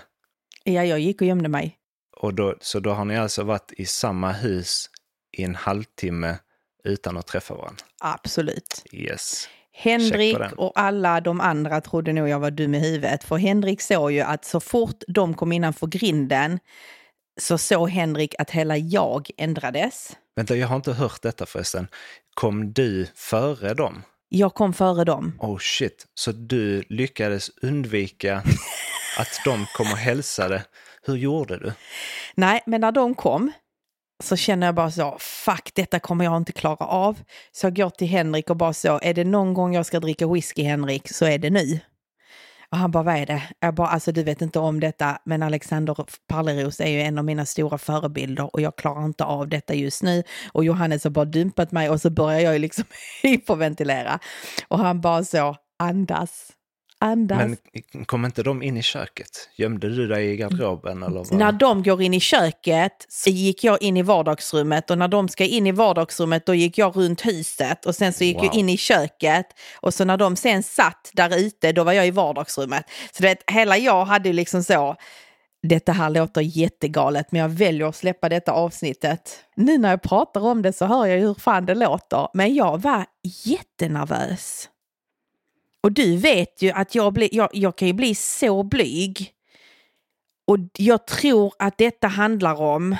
Ja, 0.63 0.85
jag 0.85 0.99
gick 0.99 1.21
och 1.21 1.27
gömde 1.27 1.49
mig. 1.49 1.77
Och 2.19 2.33
då, 2.33 2.55
så 2.61 2.79
då 2.79 2.91
har 2.91 3.05
ni 3.05 3.17
alltså 3.17 3.43
varit 3.43 3.71
i 3.77 3.85
samma 3.85 4.31
hus 4.31 4.89
i 5.37 5.43
en 5.43 5.55
halvtimme 5.55 6.37
utan 6.83 7.17
att 7.17 7.27
träffa 7.27 7.53
varandra? 7.53 7.83
Absolut. 7.99 8.83
Yes. 8.91 9.49
Henrik 9.73 10.37
och 10.57 10.71
alla 10.75 11.21
de 11.21 11.41
andra 11.41 11.81
trodde 11.81 12.13
nog 12.13 12.29
jag 12.29 12.39
var 12.39 12.51
dum 12.51 12.75
i 12.75 12.79
huvudet. 12.79 13.23
För 13.23 13.37
Henrik 13.37 13.81
såg 13.81 14.11
ju 14.11 14.21
att 14.21 14.45
så 14.45 14.59
fort 14.59 15.03
de 15.07 15.33
kom 15.33 15.51
innanför 15.51 15.87
grinden 15.87 16.59
så 17.39 17.57
såg 17.57 17.89
Henrik 17.89 18.35
att 18.39 18.51
hela 18.51 18.77
jag 18.77 19.29
ändrades. 19.37 20.17
Vänta, 20.35 20.55
jag 20.55 20.67
har 20.67 20.75
inte 20.75 20.93
hört 20.93 21.21
detta 21.21 21.45
förresten. 21.45 21.87
Kom 22.33 22.73
du 22.73 23.07
före 23.15 23.73
dem? 23.73 24.03
Jag 24.29 24.53
kom 24.53 24.73
före 24.73 25.03
dem. 25.03 25.33
Oh 25.39 25.57
shit, 25.59 26.05
så 26.13 26.31
du 26.31 26.83
lyckades 26.89 27.49
undvika 27.61 28.35
att 29.19 29.41
de 29.45 29.65
kom 29.75 29.91
och 29.91 29.97
hälsade. 29.97 30.63
Hur 31.07 31.15
gjorde 31.15 31.57
du? 31.57 31.73
Nej, 32.35 32.61
men 32.65 32.81
när 32.81 32.91
de 32.91 33.15
kom 33.15 33.51
så 34.23 34.35
känner 34.35 34.67
jag 34.67 34.75
bara 34.75 34.91
så, 34.91 35.17
fuck 35.19 35.71
detta 35.75 35.99
kommer 35.99 36.25
jag 36.25 36.37
inte 36.37 36.51
klara 36.51 36.85
av. 36.85 37.19
Så 37.51 37.65
jag 37.65 37.75
går 37.75 37.89
till 37.89 38.07
Henrik 38.07 38.49
och 38.49 38.57
bara 38.57 38.73
så, 38.73 38.99
är 39.03 39.13
det 39.13 39.23
någon 39.23 39.53
gång 39.53 39.73
jag 39.73 39.85
ska 39.85 39.99
dricka 39.99 40.27
whisky 40.27 40.63
Henrik 40.63 41.09
så 41.13 41.25
är 41.25 41.37
det 41.37 41.49
nu. 41.49 41.79
Och 42.69 42.77
han 42.77 42.91
bara, 42.91 43.03
vad 43.03 43.15
är 43.15 43.25
det? 43.25 43.43
Jag 43.59 43.75
bara, 43.75 43.87
alltså 43.87 44.11
du 44.11 44.23
vet 44.23 44.41
inte 44.41 44.59
om 44.59 44.79
detta, 44.79 45.17
men 45.25 45.43
Alexander 45.43 45.95
Parleros 46.27 46.79
är 46.79 46.89
ju 46.89 47.01
en 47.01 47.17
av 47.17 47.25
mina 47.25 47.45
stora 47.45 47.77
förebilder 47.77 48.55
och 48.55 48.61
jag 48.61 48.75
klarar 48.75 49.05
inte 49.05 49.23
av 49.23 49.47
detta 49.47 49.73
just 49.73 50.03
nu. 50.03 50.23
Och 50.51 50.65
Johannes 50.65 51.03
har 51.03 51.11
bara 51.11 51.25
dumpat 51.25 51.71
mig 51.71 51.89
och 51.89 52.01
så 52.01 52.09
börjar 52.09 52.39
jag 52.39 52.53
ju 52.53 52.59
liksom 52.59 52.85
hyperventilera. 53.23 54.19
Och 54.67 54.79
han 54.79 55.01
bara 55.01 55.23
så, 55.23 55.55
andas, 55.79 56.51
andas. 56.99 57.57
Men 57.93 58.05
kom 58.05 58.25
inte 58.25 58.43
de 58.43 58.63
in 58.63 58.77
i 58.77 58.81
köket? 58.81 59.49
Gömde 59.55 59.89
du 59.89 60.07
dig 60.07 60.31
i 60.31 60.37
garderoben 60.37 61.03
eller 61.03 61.17
vad? 61.17 61.31
När 61.31 61.51
de 61.51 61.83
går 61.83 62.01
in 62.01 62.13
i 62.13 62.19
köket 62.19 63.05
så 63.09 63.29
gick 63.29 63.63
jag 63.63 63.81
in 63.81 63.97
i 63.97 64.01
vardagsrummet 64.01 64.91
och 64.91 64.97
när 64.97 65.07
de 65.07 65.27
ska 65.29 65.45
in 65.45 65.67
i 65.67 65.71
vardagsrummet 65.71 66.45
då 66.45 66.53
gick 66.53 66.77
jag 66.77 66.95
runt 66.97 67.25
huset 67.25 67.85
och 67.85 67.95
sen 67.95 68.13
så 68.13 68.23
gick 68.23 68.35
Wow. 68.37 68.45
jag 68.45 68.55
in 68.55 68.69
i 68.69 68.77
köket 68.77 69.45
och 69.81 69.93
så 69.93 70.05
när 70.05 70.17
de 70.17 70.35
sen 70.35 70.63
satt 70.63 71.11
där 71.13 71.37
ute 71.39 71.71
då 71.71 71.83
var 71.83 71.93
jag 71.93 72.07
i 72.07 72.11
vardagsrummet. 72.11 72.85
Så 73.11 73.23
det, 73.23 73.43
hela 73.51 73.77
jag 73.77 74.05
hade 74.05 74.33
liksom 74.33 74.63
så, 74.63 74.95
detta 75.67 75.91
här 75.91 76.09
låter 76.09 76.41
jättegalet 76.41 77.31
men 77.31 77.41
jag 77.41 77.49
väljer 77.49 77.87
att 77.87 77.95
släppa 77.95 78.29
detta 78.29 78.51
avsnittet. 78.51 79.39
Nu 79.55 79.77
när 79.77 79.89
jag 79.89 80.01
pratar 80.01 80.41
om 80.41 80.61
det 80.61 80.73
så 80.73 80.85
hör 80.85 81.05
jag 81.05 81.19
hur 81.19 81.33
fan 81.33 81.65
det 81.65 81.75
låter 81.75 82.27
men 82.33 82.55
jag 82.55 82.81
var 82.81 83.05
jättenervös. 83.45 84.69
Och 85.87 85.93
du 85.93 86.17
vet 86.17 86.61
ju 86.61 86.71
att 86.71 86.95
jag, 86.95 87.13
bli, 87.13 87.29
jag, 87.31 87.49
jag 87.53 87.75
kan 87.75 87.87
ju 87.87 87.93
bli 87.93 88.15
så 88.15 88.63
blyg. 88.63 89.31
Och 90.47 90.57
jag 90.77 91.07
tror 91.07 91.53
att 91.59 91.77
detta 91.77 92.07
handlar 92.07 92.61
om 92.61 92.95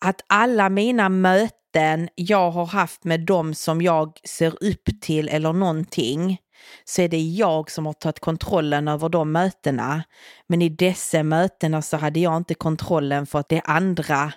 att 0.00 0.20
alla 0.26 0.68
mina 0.68 1.08
möten 1.08 2.08
jag 2.14 2.50
har 2.50 2.66
haft 2.66 3.04
med 3.04 3.20
dem 3.20 3.54
som 3.54 3.82
jag 3.82 4.20
ser 4.24 4.64
upp 4.64 5.00
till 5.00 5.28
eller 5.28 5.52
någonting 5.52 6.38
så 6.84 7.02
är 7.02 7.08
det 7.08 7.20
jag 7.20 7.70
som 7.70 7.86
har 7.86 7.92
tagit 7.92 8.20
kontrollen 8.20 8.88
över 8.88 9.08
de 9.08 9.32
mötena. 9.32 10.02
Men 10.46 10.62
i 10.62 10.68
dessa 10.68 11.22
mötena 11.22 11.82
så 11.82 11.96
hade 11.96 12.20
jag 12.20 12.36
inte 12.36 12.54
kontrollen 12.54 13.26
för 13.26 13.38
att 13.38 13.48
det 13.48 13.56
är 13.56 13.70
andra 13.70 14.32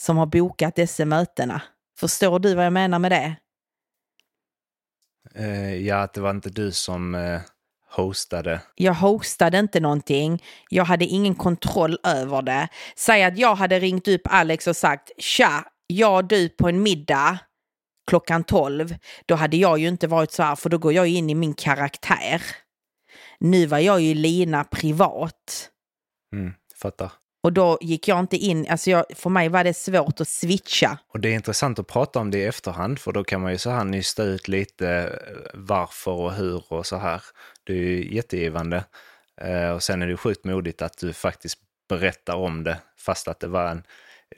som 0.00 0.16
har 0.16 0.26
bokat 0.26 0.76
dessa 0.76 1.04
mötena. 1.04 1.62
Förstår 2.00 2.38
du 2.38 2.54
vad 2.54 2.66
jag 2.66 2.72
menar 2.72 2.98
med 2.98 3.12
det? 3.12 3.36
Eh, 5.34 5.74
ja, 5.74 5.96
att 5.96 6.12
det 6.12 6.20
var 6.20 6.30
inte 6.30 6.50
du 6.50 6.72
som 6.72 7.14
eh, 7.14 7.40
hostade. 7.90 8.60
Jag 8.74 8.94
hostade 8.94 9.58
inte 9.58 9.80
någonting. 9.80 10.42
Jag 10.68 10.84
hade 10.84 11.04
ingen 11.04 11.34
kontroll 11.34 11.98
över 12.04 12.42
det. 12.42 12.68
Säg 12.96 13.24
att 13.24 13.38
jag 13.38 13.54
hade 13.54 13.78
ringt 13.78 14.08
upp 14.08 14.22
Alex 14.24 14.66
och 14.66 14.76
sagt 14.76 15.10
tja, 15.18 15.64
jag 15.86 16.16
och 16.16 16.24
du 16.24 16.48
på 16.48 16.68
en 16.68 16.82
middag 16.82 17.38
klockan 18.06 18.44
12. 18.44 18.94
Då 19.26 19.34
hade 19.34 19.56
jag 19.56 19.78
ju 19.78 19.88
inte 19.88 20.06
varit 20.06 20.32
så 20.32 20.42
här 20.42 20.56
för 20.56 20.70
då 20.70 20.78
går 20.78 20.92
jag 20.92 21.06
in 21.06 21.30
i 21.30 21.34
min 21.34 21.54
karaktär. 21.54 22.42
Nu 23.40 23.66
var 23.66 23.78
jag 23.78 24.00
ju 24.00 24.14
Lina 24.14 24.64
privat. 24.64 25.70
Mm, 26.32 26.52
fattar. 26.76 27.12
Och 27.42 27.52
då 27.52 27.78
gick 27.80 28.08
jag 28.08 28.20
inte 28.20 28.36
in, 28.36 28.66
alltså 28.68 28.90
jag, 28.90 29.04
för 29.16 29.30
mig 29.30 29.48
var 29.48 29.64
det 29.64 29.74
svårt 29.74 30.20
att 30.20 30.28
switcha. 30.28 30.98
Och 31.08 31.20
det 31.20 31.28
är 31.28 31.32
intressant 31.32 31.78
att 31.78 31.86
prata 31.86 32.18
om 32.18 32.30
det 32.30 32.38
i 32.38 32.44
efterhand, 32.44 32.98
för 32.98 33.12
då 33.12 33.24
kan 33.24 33.40
man 33.40 33.52
ju 33.52 33.58
så 33.58 33.70
här 33.70 33.84
nysta 33.84 34.22
ut 34.22 34.48
lite 34.48 34.88
eh, 34.88 35.50
varför 35.54 36.10
och 36.10 36.32
hur 36.32 36.72
och 36.72 36.86
så 36.86 36.96
här. 36.96 37.22
Det 37.64 37.72
är 37.72 37.76
ju 37.76 38.14
jättegivande. 38.14 38.84
Eh, 39.40 39.70
och 39.70 39.82
sen 39.82 40.02
är 40.02 40.06
det 40.06 40.16
sjukt 40.16 40.44
modigt 40.44 40.82
att 40.82 40.98
du 40.98 41.12
faktiskt 41.12 41.58
berättar 41.88 42.34
om 42.34 42.64
det, 42.64 42.78
fast 42.98 43.28
att 43.28 43.40
det 43.40 43.48
var 43.48 43.66
en, 43.66 43.82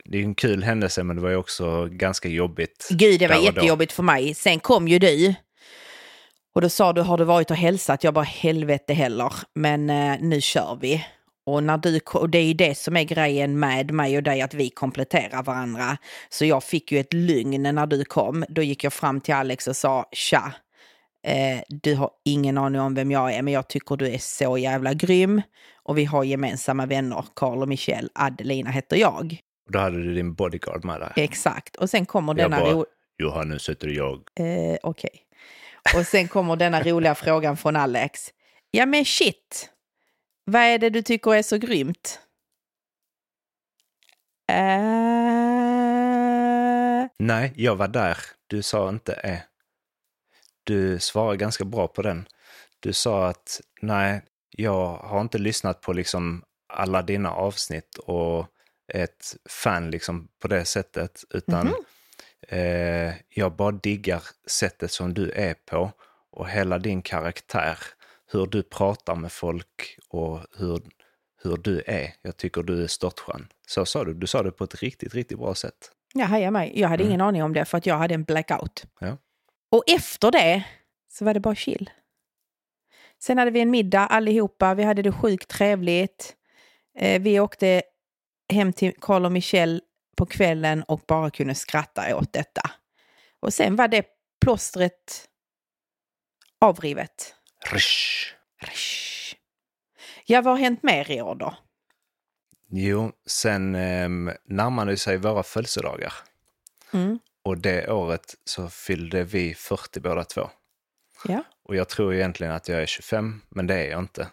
det 0.04 0.18
är 0.18 0.23
en 0.23 0.35
kul 0.35 0.62
händelse, 0.62 1.02
men 1.02 1.16
det 1.16 1.23
var 1.23 1.30
ju 1.30 1.37
också 1.37 1.88
ganska 1.90 2.28
jobbigt. 2.28 2.88
Gud, 2.90 3.21
det 3.21 3.28
var 3.28 3.37
jättejobbigt 3.37 3.92
för 3.92 4.02
mig. 4.02 4.35
Sen 4.35 4.61
kom 4.61 4.88
ju 4.88 4.99
du. 4.99 5.35
Och 6.54 6.61
då 6.61 6.68
sa 6.68 6.92
du, 6.92 7.00
har 7.00 7.18
du 7.18 7.25
varit 7.25 7.50
och 7.50 7.56
hälsat? 7.56 8.04
Jag 8.04 8.14
bara, 8.14 8.25
helvete 8.25 8.94
heller. 8.94 9.32
Men 9.54 9.90
eh, 9.90 10.16
nu 10.21 10.40
kör 10.40 10.78
vi. 10.80 11.06
Och, 11.46 11.62
när 11.64 11.78
du, 11.78 12.00
och 12.14 12.30
det 12.30 12.38
är 12.38 12.44
ju 12.44 12.54
det 12.54 12.75
som 12.78 12.96
är 12.96 13.02
grejen 13.04 13.58
med 13.58 13.90
mig 13.90 14.16
och 14.16 14.22
dig, 14.22 14.40
att 14.42 14.54
vi 14.54 14.70
kompletterar 14.70 15.42
varandra. 15.42 15.96
Så 16.28 16.44
jag 16.44 16.64
fick 16.64 16.92
ju 16.92 16.99
ett 16.99 17.12
lugn 17.12 17.62
när 17.62 17.87
du 17.87 18.04
kom. 18.04 18.44
Då 18.49 18.62
gick 18.62 18.84
jag 18.84 18.92
fram 18.92 19.20
till 19.20 19.34
Alex 19.34 19.66
och 19.68 19.76
sa, 19.76 20.08
tja, 20.12 20.52
eh, 21.26 21.61
du 21.68 21.94
har 21.94 22.11
ingen 22.25 22.58
aning 22.58 22.80
om 22.80 22.94
vem 22.94 23.11
jag 23.11 23.34
är, 23.34 23.42
men 23.42 23.54
jag 23.54 23.68
tycker 23.68 23.96
du 23.96 24.08
är 24.08 24.18
så 24.18 24.58
jävla 24.58 24.94
grym. 24.94 25.42
Och 25.84 25.99
vi 25.99 26.04
har 26.04 26.25
gemensamma 26.25 26.87
vänner, 26.87 27.25
Karl 27.37 27.62
och 27.62 27.68
Michelle. 27.68 28.08
Adelina 28.14 28.70
heter 28.70 28.96
jag. 28.96 29.38
Och 29.66 29.72
då 29.72 29.78
hade 29.78 30.02
du 30.02 30.14
din 30.14 30.34
bodyguard 30.34 30.84
med 30.84 31.00
dig. 31.00 31.12
Exakt. 31.16 31.76
Och 31.76 31.90
sen 31.90 32.06
kommer 32.06 32.34
Jag 32.38 32.50
denna... 32.50 32.61
bara, 32.64 32.72
ro- 32.75 32.87
Johan, 33.18 33.49
nu 33.49 33.58
sätter 33.58 33.88
jag. 33.88 34.14
Eh, 34.40 34.76
Okej. 34.82 35.11
Och 35.96 36.06
sen 36.06 36.28
kommer 36.28 36.56
denna 36.56 36.82
roliga 36.82 37.14
frågan 37.14 37.56
från 37.56 37.76
Alex. 37.76 38.20
Ja 38.70 38.87
men 38.87 39.04
shit, 39.04 39.70
vad 40.44 40.62
är 40.62 40.78
det 40.78 40.90
du 40.90 41.02
tycker 41.02 41.34
är 41.34 41.42
så 41.42 41.58
grymt? 41.58 42.20
Eh, 45.72 47.06
Nej, 47.18 47.52
jag 47.56 47.76
var 47.76 47.88
där. 47.88 48.18
Du 48.46 48.62
sa 48.62 48.88
inte 48.88 49.12
eh. 49.12 49.38
Du 50.64 50.99
svarade 50.99 51.37
ganska 51.37 51.64
bra 51.64 51.88
på 51.88 52.02
den. 52.02 52.26
Du 52.80 52.92
sa 52.92 53.28
att 53.28 53.61
nej, 53.80 54.22
jag 54.50 54.96
har 54.96 55.20
inte 55.20 55.38
lyssnat 55.38 55.80
på 55.80 55.92
liksom 55.92 56.42
alla 56.68 57.02
dina 57.02 57.30
avsnitt 57.32 57.99
och 57.99 58.46
ett 58.92 59.37
fan 59.49 59.90
liksom 59.90 60.28
på 60.38 60.49
det 60.49 60.64
sättet, 60.64 61.25
utan 61.30 61.66
Mhm. 61.66 61.75
eh, 62.49 63.14
jag 63.28 63.52
bara 63.56 63.72
diggar 63.72 64.22
sättet 64.46 64.90
som 64.92 65.14
du 65.14 65.30
är 65.30 65.54
på 65.54 65.92
och 66.30 66.49
hela 66.49 66.78
din 66.78 67.02
karaktär, 67.02 67.78
hur 68.32 68.46
du 68.46 68.62
pratar 68.62 69.14
med 69.14 69.32
folk 69.32 69.98
och 70.08 70.40
hur, 70.58 70.80
hur 71.42 71.56
du 71.56 71.82
är. 71.86 72.14
Jag 72.22 72.36
tycker 72.36 72.62
du 72.62 72.82
är 72.82 72.86
störtskön. 72.86 73.48
Så 73.66 73.86
sa 73.86 74.04
du, 74.04 74.14
du 74.14 74.26
sa 74.26 74.42
det 74.42 74.52
på 74.52 74.64
ett 74.64 74.82
riktigt, 74.82 75.14
riktigt 75.14 75.38
bra 75.38 75.54
sätt. 75.54 75.90
Jag 76.14 76.26
hajar 76.26 76.50
mig. 76.50 76.80
Jag 76.80 76.88
hade 76.88 77.04
ingen 77.04 77.20
aning 77.20 77.42
om 77.42 77.52
det 77.52 77.64
för 77.64 77.78
att 77.78 77.86
jag 77.86 77.98
hade 77.98 78.14
en 78.14 78.24
blackout. 78.24 78.84
Ja. 79.00 79.16
Och 79.70 79.84
efter 79.86 80.30
det 80.30 80.64
så 81.08 81.24
var 81.24 81.34
det 81.34 81.40
bara 81.40 81.54
chill. 81.54 81.90
Sen 83.18 83.38
hade 83.38 83.50
vi 83.50 83.60
en 83.60 83.70
middag 83.70 84.06
allihopa. 84.06 84.74
Vi 84.74 84.82
hade 84.82 85.02
det 85.02 85.12
sjukt 85.12 85.48
trevligt. 85.48 86.36
Eh, 86.98 87.22
vi 87.22 87.40
åkte 87.40 87.82
hem 88.52 88.72
till 88.72 88.92
Carl 89.00 89.24
och 89.24 89.32
Michelle 89.32 89.80
på 90.16 90.26
kvällen 90.26 90.82
och 90.82 91.00
bara 91.06 91.30
kunde 91.30 91.54
skratta 91.54 92.16
åt 92.16 92.32
detta. 92.32 92.62
Och 93.40 93.54
sen 93.54 93.76
var 93.76 93.88
det 93.88 94.06
plåstret 94.40 95.28
avrivet. 96.60 97.34
Rysch. 97.71 98.35
Rish. 98.59 99.37
Ja, 100.26 100.40
vad 100.40 100.52
har 100.52 100.59
hänt 100.59 100.83
mer 100.83 101.11
i 101.11 101.23
år 101.23 101.35
då? 101.35 101.57
Jo, 102.71 103.12
sen 103.26 103.75
eh, 103.75 104.09
närmade 104.45 104.97
sig 104.97 105.16
våra 105.16 105.42
födelsedagar. 105.42 106.12
Mm. 106.92 107.19
Och 107.42 107.59
det 107.59 107.90
året 107.90 108.35
så 108.45 108.69
fyllde 108.69 109.25
vi 109.25 109.54
40 109.54 110.00
båda 110.00 110.25
två. 110.25 110.50
Ja. 111.25 111.45
Och 111.64 111.76
jag 111.76 111.88
tror 111.88 112.14
egentligen 112.14 112.52
att 112.52 112.69
jag 112.69 112.83
är 112.83 112.87
25, 112.87 113.40
men 113.49 113.66
det 113.66 113.75
är 113.75 113.90
jag 113.90 113.99
inte. 113.99 114.28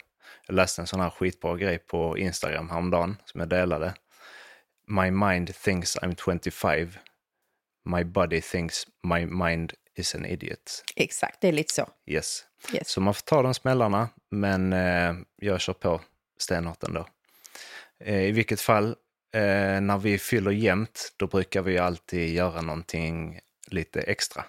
Jag 0.47 0.55
läste 0.55 0.81
en 0.81 0.87
sån 0.87 0.99
här 0.99 1.09
skitbra 1.09 1.55
grej 1.55 1.77
på 1.77 2.17
Instagram 2.17 2.69
häromdagen 2.69 3.17
som 3.25 3.39
jag 3.39 3.49
delade. 3.49 3.93
My 4.87 5.11
mind 5.11 5.55
thinks 5.55 5.97
I'm 5.97 6.15
25. 6.25 6.89
My 7.85 8.03
body 8.03 8.41
thinks 8.41 8.87
my 9.03 9.25
mind 9.25 9.73
is 9.95 10.15
an 10.15 10.25
idiot. 10.25 10.83
Exakt, 10.95 11.41
det 11.41 11.47
är 11.47 11.51
lite 11.51 11.73
så. 11.73 11.89
Yes. 12.05 12.45
Yes. 12.73 12.89
Så 12.89 13.01
man 13.01 13.13
får 13.13 13.21
ta 13.21 13.41
de 13.41 13.53
smällarna, 13.53 14.09
men 14.31 14.73
eh, 14.73 15.15
jag 15.35 15.61
kör 15.61 15.73
på 15.73 16.01
stenhårt 16.37 16.83
ändå. 16.83 17.05
Eh, 17.99 18.21
I 18.21 18.31
vilket 18.31 18.61
fall, 18.61 18.87
eh, 19.33 19.81
när 19.81 19.97
vi 19.97 20.17
fyller 20.17 20.51
jämnt, 20.51 21.13
då 21.17 21.27
brukar 21.27 21.61
vi 21.61 21.77
alltid 21.77 22.33
göra 22.33 22.61
någonting 22.61 23.39
lite 23.67 24.01
extra. 24.01 24.45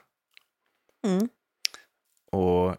Mm. 1.07 1.29
Och 2.33 2.77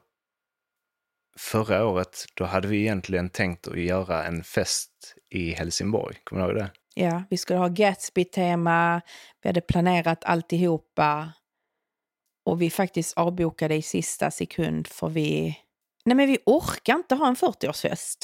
förra 1.38 1.86
året, 1.86 2.26
då 2.34 2.46
hade 2.46 2.68
vi 2.68 2.82
egentligen 2.82 3.30
tänkt 3.30 3.68
att 3.68 3.80
göra 3.80 4.24
en 4.26 4.44
fest 4.44 5.16
i 5.30 5.52
Helsingborg. 5.52 6.18
Kommer 6.24 6.42
du 6.42 6.48
ihåg 6.48 6.58
det? 6.58 6.72
Ja, 6.94 7.24
vi 7.30 7.38
skulle 7.38 7.60
ha 7.60 7.68
Gatsby-tema, 7.68 9.02
vi 9.42 9.50
hade 9.50 9.62
planerat 9.62 10.24
alltihopa 10.24 11.34
och 12.46 12.62
vi 12.62 12.70
faktiskt 12.70 13.18
avbokade 13.18 13.76
i 13.76 13.82
sista 13.82 14.32
sekund 14.32 14.88
för 14.88 15.10
vi... 15.10 15.58
Nej 16.06 16.16
men 16.16 16.28
vi 16.28 16.38
orkar 16.46 16.96
inte 16.96 17.16
ha 17.16 17.28
en 17.28 17.36
40-årsfest. 17.36 18.18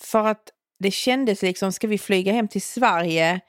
För 0.00 0.26
att 0.26 0.42
det 0.78 0.90
kändes 0.90 1.42
liksom, 1.42 1.72
ska 1.72 1.86
vi 1.86 1.98
flyga 1.98 2.32
hem 2.32 2.48
till 2.48 2.62
Sverige 2.62 3.40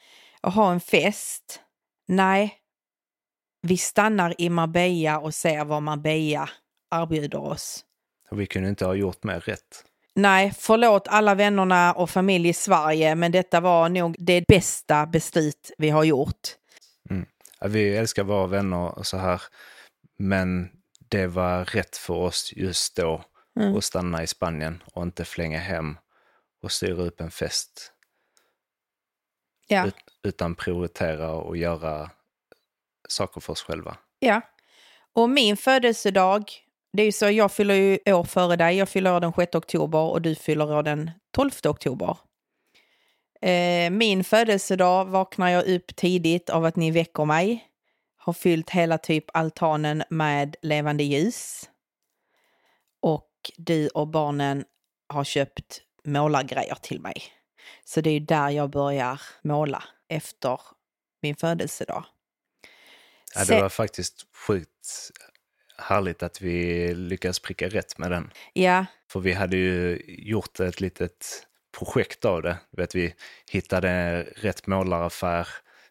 och 0.41 0.51
ha 0.51 0.71
en 0.71 0.79
fest? 0.79 1.61
Nej, 2.07 2.53
vi 3.61 3.77
stannar 3.77 4.41
i 4.41 4.49
Marbella 4.49 5.19
och 5.19 5.33
ser 5.33 5.65
vad 5.65 5.83
Marbella 5.83 6.49
erbjuder 6.95 7.39
oss. 7.39 7.85
Och 8.31 8.39
vi 8.39 8.45
kunde 8.45 8.69
inte 8.69 8.85
ha 8.85 8.93
gjort 8.93 9.23
mer 9.23 9.39
rätt. 9.39 9.85
Nej, 10.15 10.53
förlåt 10.57 11.07
alla 11.07 11.35
vännerna 11.35 11.93
och 11.93 12.09
familj 12.09 12.49
i 12.49 12.53
Sverige, 12.53 13.15
men 13.15 13.31
detta 13.31 13.59
var 13.59 13.89
nog 13.89 14.15
det 14.19 14.47
bästa 14.47 15.05
beslut 15.05 15.71
vi 15.77 15.89
har 15.89 16.03
gjort. 16.03 16.55
Ja, 17.59 17.67
vi 17.67 17.97
älskar 17.97 18.23
våra 18.23 18.47
vänner 18.47 18.99
och 18.99 19.07
så 19.07 19.17
här, 19.17 19.41
men 20.17 20.69
det 21.09 21.27
var 21.27 21.65
rätt 21.65 21.97
för 21.97 22.13
oss 22.13 22.53
just 22.55 22.95
då 22.95 23.23
Mm. 23.59 23.75
att 23.77 23.83
stanna 23.83 24.23
i 24.23 24.27
Spanien 24.27 24.83
och 24.93 25.03
inte 25.03 25.25
flänga 25.25 25.59
hem 25.59 25.97
och 26.61 26.71
styra 26.71 27.03
upp 27.03 27.21
en 27.21 27.31
fest. 27.31 27.91
Ja, 29.67 29.87
Ut, 29.87 29.95
utan 30.23 30.55
prioritera 30.55 31.31
och 31.31 31.57
göra 31.57 32.09
saker 33.09 33.41
för 33.41 33.53
oss 33.53 33.61
själva. 33.63 33.97
ja. 34.19 34.41
Och 35.13 35.29
min 35.29 35.57
födelsedag, 35.57 36.51
det 36.93 37.01
är 37.01 37.05
ju 37.05 37.11
så, 37.11 37.29
jag 37.29 37.51
fyller 37.51 37.75
ju 37.75 37.99
år 38.13 38.23
före 38.23 38.55
dig. 38.55 38.77
Jag 38.77 38.89
fyller 38.89 39.13
år 39.15 39.19
den 39.19 39.33
6 39.33 39.55
oktober 39.55 39.99
och 39.99 40.21
du 40.21 40.35
fyller 40.35 40.71
år 40.71 40.83
den 40.83 41.11
12 41.31 41.51
oktober. 41.67 42.17
Eh, 43.41 43.89
min 43.89 44.23
födelsedag 44.23 45.05
vaknar 45.05 45.49
jag 45.49 45.65
upp 45.67 45.95
tidigt 45.95 46.49
av 46.49 46.65
att 46.65 46.75
ni 46.75 46.91
väcker 46.91 47.25
mig. 47.25 47.67
Har 48.25 48.33
fyllt 48.33 48.69
hela 48.69 48.97
typ 48.97 49.25
altanen 49.33 50.03
med 50.09 50.55
levande 50.61 51.03
ljus. 51.03 51.69
Och 53.01 53.31
du 53.57 53.87
och 53.87 54.07
barnen 54.07 54.65
har 55.07 55.23
köpt 55.23 55.81
målargrejer 56.03 56.77
till 56.81 57.01
mig. 57.01 57.23
Så 57.83 58.01
det 58.01 58.09
är 58.09 58.19
där 58.19 58.49
jag 58.49 58.69
börjar 58.69 59.21
måla 59.41 59.83
efter 60.07 60.59
min 61.21 61.35
födelsedag. 61.35 62.05
Ja, 63.35 63.45
det 63.45 63.61
var 63.61 63.69
faktiskt 63.69 64.25
sjukt 64.47 65.11
härligt 65.77 66.23
att 66.23 66.41
vi 66.41 66.93
lyckades 66.95 67.39
pricka 67.39 67.69
rätt 67.69 67.97
med 67.97 68.11
den. 68.11 68.31
Ja, 68.53 68.85
För 69.11 69.19
vi 69.19 69.33
hade 69.33 69.57
ju 69.57 70.01
gjort 70.07 70.59
ett 70.59 70.81
litet 70.81 71.47
projekt 71.79 72.25
av 72.25 72.41
det. 72.41 72.57
Vet, 72.71 72.95
vi 72.95 73.13
hittade 73.51 74.23
rätt 74.35 74.67
målaraffär, 74.67 75.47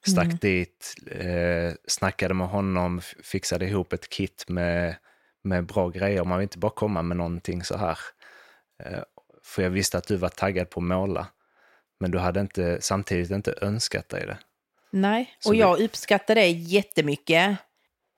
stack 0.07 0.25
Mm. 0.25 0.39
dit, 0.41 0.95
eh, 1.11 1.73
snackade 1.89 2.35
med 2.35 2.49
honom, 2.49 3.01
fixade 3.23 3.67
ihop 3.67 3.93
ett 3.93 4.09
kit 4.09 4.45
med, 4.49 4.97
med 5.45 5.67
bra 5.67 5.89
grejer. 5.89 6.25
Man 6.25 6.39
vill 6.39 6.43
inte 6.45 6.59
bara 6.59 6.73
komma 6.73 7.03
med 7.03 7.17
någonting 7.17 7.65
så 7.65 7.77
här. 7.77 7.99
Eh, 8.85 9.03
för 9.43 9.63
jag 9.63 9.71
visste 9.71 9.99
att 9.99 10.07
du 10.07 10.17
var 10.17 10.29
taggad 10.29 10.71
på 10.71 10.81
att 10.81 10.85
måla. 10.87 11.27
Men 12.01 12.11
du 12.11 12.19
hade 12.19 12.41
inte, 12.41 12.79
samtidigt 12.81 13.31
inte 13.31 13.55
önskat 13.61 14.09
dig 14.09 14.27
det. 14.27 14.39
nej. 14.91 15.35
Så 15.39 15.49
Och 15.49 15.55
vi- 15.55 15.59
jag 15.59 15.81
uppskattar 15.81 16.35
det 16.35 16.47
jättemycket. 16.49 17.57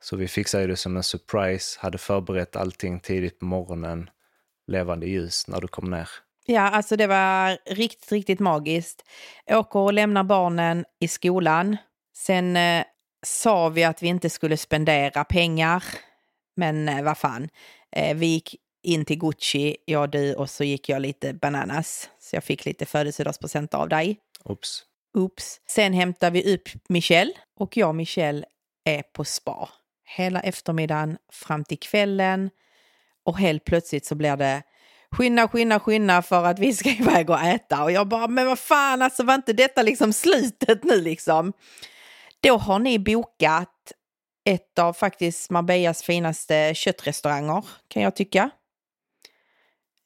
Så 0.01 0.17
vi 0.17 0.29
fixade 0.29 0.67
det 0.67 0.77
som 0.77 0.97
en 0.97 1.03
surprise, 1.03 1.79
hade 1.81 1.99
förberett 1.99 2.57
allting 2.57 3.01
tidigt 3.01 3.39
på 3.39 3.45
morgonen, 3.45 4.11
levande 4.67 5.07
ljus 5.07 5.49
när 5.49 5.61
du 5.61 5.69
kom 5.69 5.91
ner. 5.91 6.09
Ja, 6.49 6.61
alltså 6.61 6.97
det 6.97 7.07
var 7.07 7.59
riktigt, 7.75 8.13
riktigt 8.13 8.41
magiskt. 8.41 9.05
Åker 9.51 9.79
och 9.79 9.93
lämnar 9.93 10.25
barnen 10.25 10.85
i 11.01 11.09
skolan. 11.09 11.77
Sen 12.17 12.57
eh, 12.57 12.85
sa 13.27 13.69
vi 13.69 13.85
att 13.85 14.03
vi 14.03 14.07
inte 14.07 14.31
skulle 14.31 14.57
spendera 14.57 15.25
pengar. 15.25 15.85
Men 16.57 16.89
eh, 16.89 17.03
vad 17.03 17.19
fan. 17.19 17.49
Eh, 17.93 18.17
vi 18.17 18.27
gick 18.27 18.55
in 18.83 19.05
till 19.05 19.19
Gucci, 19.19 19.77
jag 19.85 20.11
du, 20.11 20.35
och 20.35 20.51
så 20.51 20.65
gick 20.65 20.89
jag 20.89 21.03
lite 21.03 21.35
bananas. 21.35 22.11
Så 22.19 22.37
jag 22.37 22.45
fick 22.45 22.65
lite 22.65 22.87
födelsedagspresent 22.87 23.75
av 23.75 23.89
dig. 23.89 24.19
Oops. 24.45 24.83
Oops. 25.15 25.61
Sen 25.67 25.93
hämtar 25.93 26.31
vi 26.31 26.55
upp 26.55 26.69
Michelle 26.89 27.33
och 27.57 27.77
jag 27.77 27.89
och 27.89 27.95
Michelle 27.95 28.45
är 28.85 29.03
på 29.03 29.25
spa. 29.25 29.69
Hela 30.05 30.41
eftermiddagen 30.41 31.19
fram 31.33 31.65
till 31.65 31.79
kvällen. 31.79 32.51
Och 33.25 33.39
helt 33.39 33.65
plötsligt 33.65 34.07
så 34.07 34.15
blir 34.15 34.37
det 34.37 34.63
skynda, 35.11 35.49
skynda, 35.49 35.81
skynda 35.81 36.23
för 36.23 36.45
att 36.45 36.59
vi 36.59 36.73
ska 36.73 36.91
iväg 36.99 37.31
och 37.31 37.41
äta. 37.41 37.83
Och 37.83 37.93
jag 37.93 38.09
bara, 38.09 38.29
men 38.29 38.47
vad 38.47 38.59
fan, 38.59 39.03
alltså 39.03 39.23
var 39.23 39.35
inte 39.35 39.53
detta 39.53 39.83
liksom 39.83 40.13
slutet 40.13 40.85
nu 40.85 41.01
liksom? 41.01 41.53
Då 42.41 42.57
har 42.57 42.79
ni 42.79 42.99
bokat 42.99 43.93
ett 44.45 44.79
av 44.79 44.93
faktiskt 44.93 45.51
Marbellas 45.51 46.03
finaste 46.03 46.73
köttrestauranger, 46.75 47.65
kan 47.89 48.03
jag 48.03 48.17
tycka. 48.17 48.51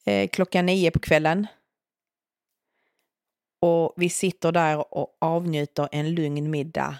Eh, 0.07 0.29
klockan 0.29 0.67
nio 0.67 0.91
på 0.91 0.99
kvällen. 0.99 1.47
Och 3.63 3.93
vi 3.97 4.11
sitter 4.11 4.53
där 4.53 4.95
och 4.95 5.17
avnjuter 5.21 5.89
en 5.93 6.15
lugn 6.15 6.51
middag 6.51 6.99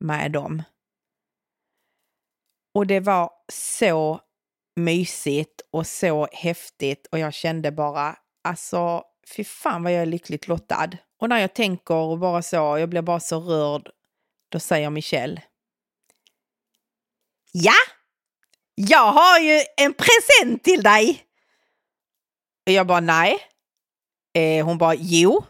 med 0.00 0.32
dem. 0.32 0.62
Och 2.74 2.86
det 2.86 3.00
var 3.00 3.30
så 3.52 4.20
mysigt 4.78 5.60
och 5.70 5.86
så 5.86 6.28
häftigt 6.32 7.06
och 7.12 7.18
jag 7.18 7.34
kände 7.34 7.72
bara, 7.72 8.16
alltså 8.44 9.02
fy 9.36 9.44
fan 9.44 9.82
vad 9.82 9.92
jag 9.92 10.02
är 10.02 10.06
lyckligt 10.06 10.48
lottad. 10.48 10.90
Och 11.20 11.28
när 11.28 11.38
jag 11.38 11.54
tänker 11.54 11.94
och 11.94 12.18
bara 12.18 12.42
så, 12.42 12.56
jag 12.56 12.88
blir 12.88 13.02
bara 13.02 13.20
så 13.20 13.40
rörd, 13.40 13.90
då 14.48 14.60
säger 14.60 14.90
Michelle. 14.90 15.42
Ja, 17.52 17.74
jag 18.74 19.12
har 19.12 19.38
ju 19.38 19.60
en 19.76 19.94
present 19.94 20.64
till 20.64 20.82
dig. 20.82 21.24
Och 22.66 22.72
jag 22.72 22.86
bara 22.86 23.00
nej. 23.00 23.38
Eh, 24.34 24.66
hon 24.66 24.78
bara 24.78 24.94
jo. 24.94 25.44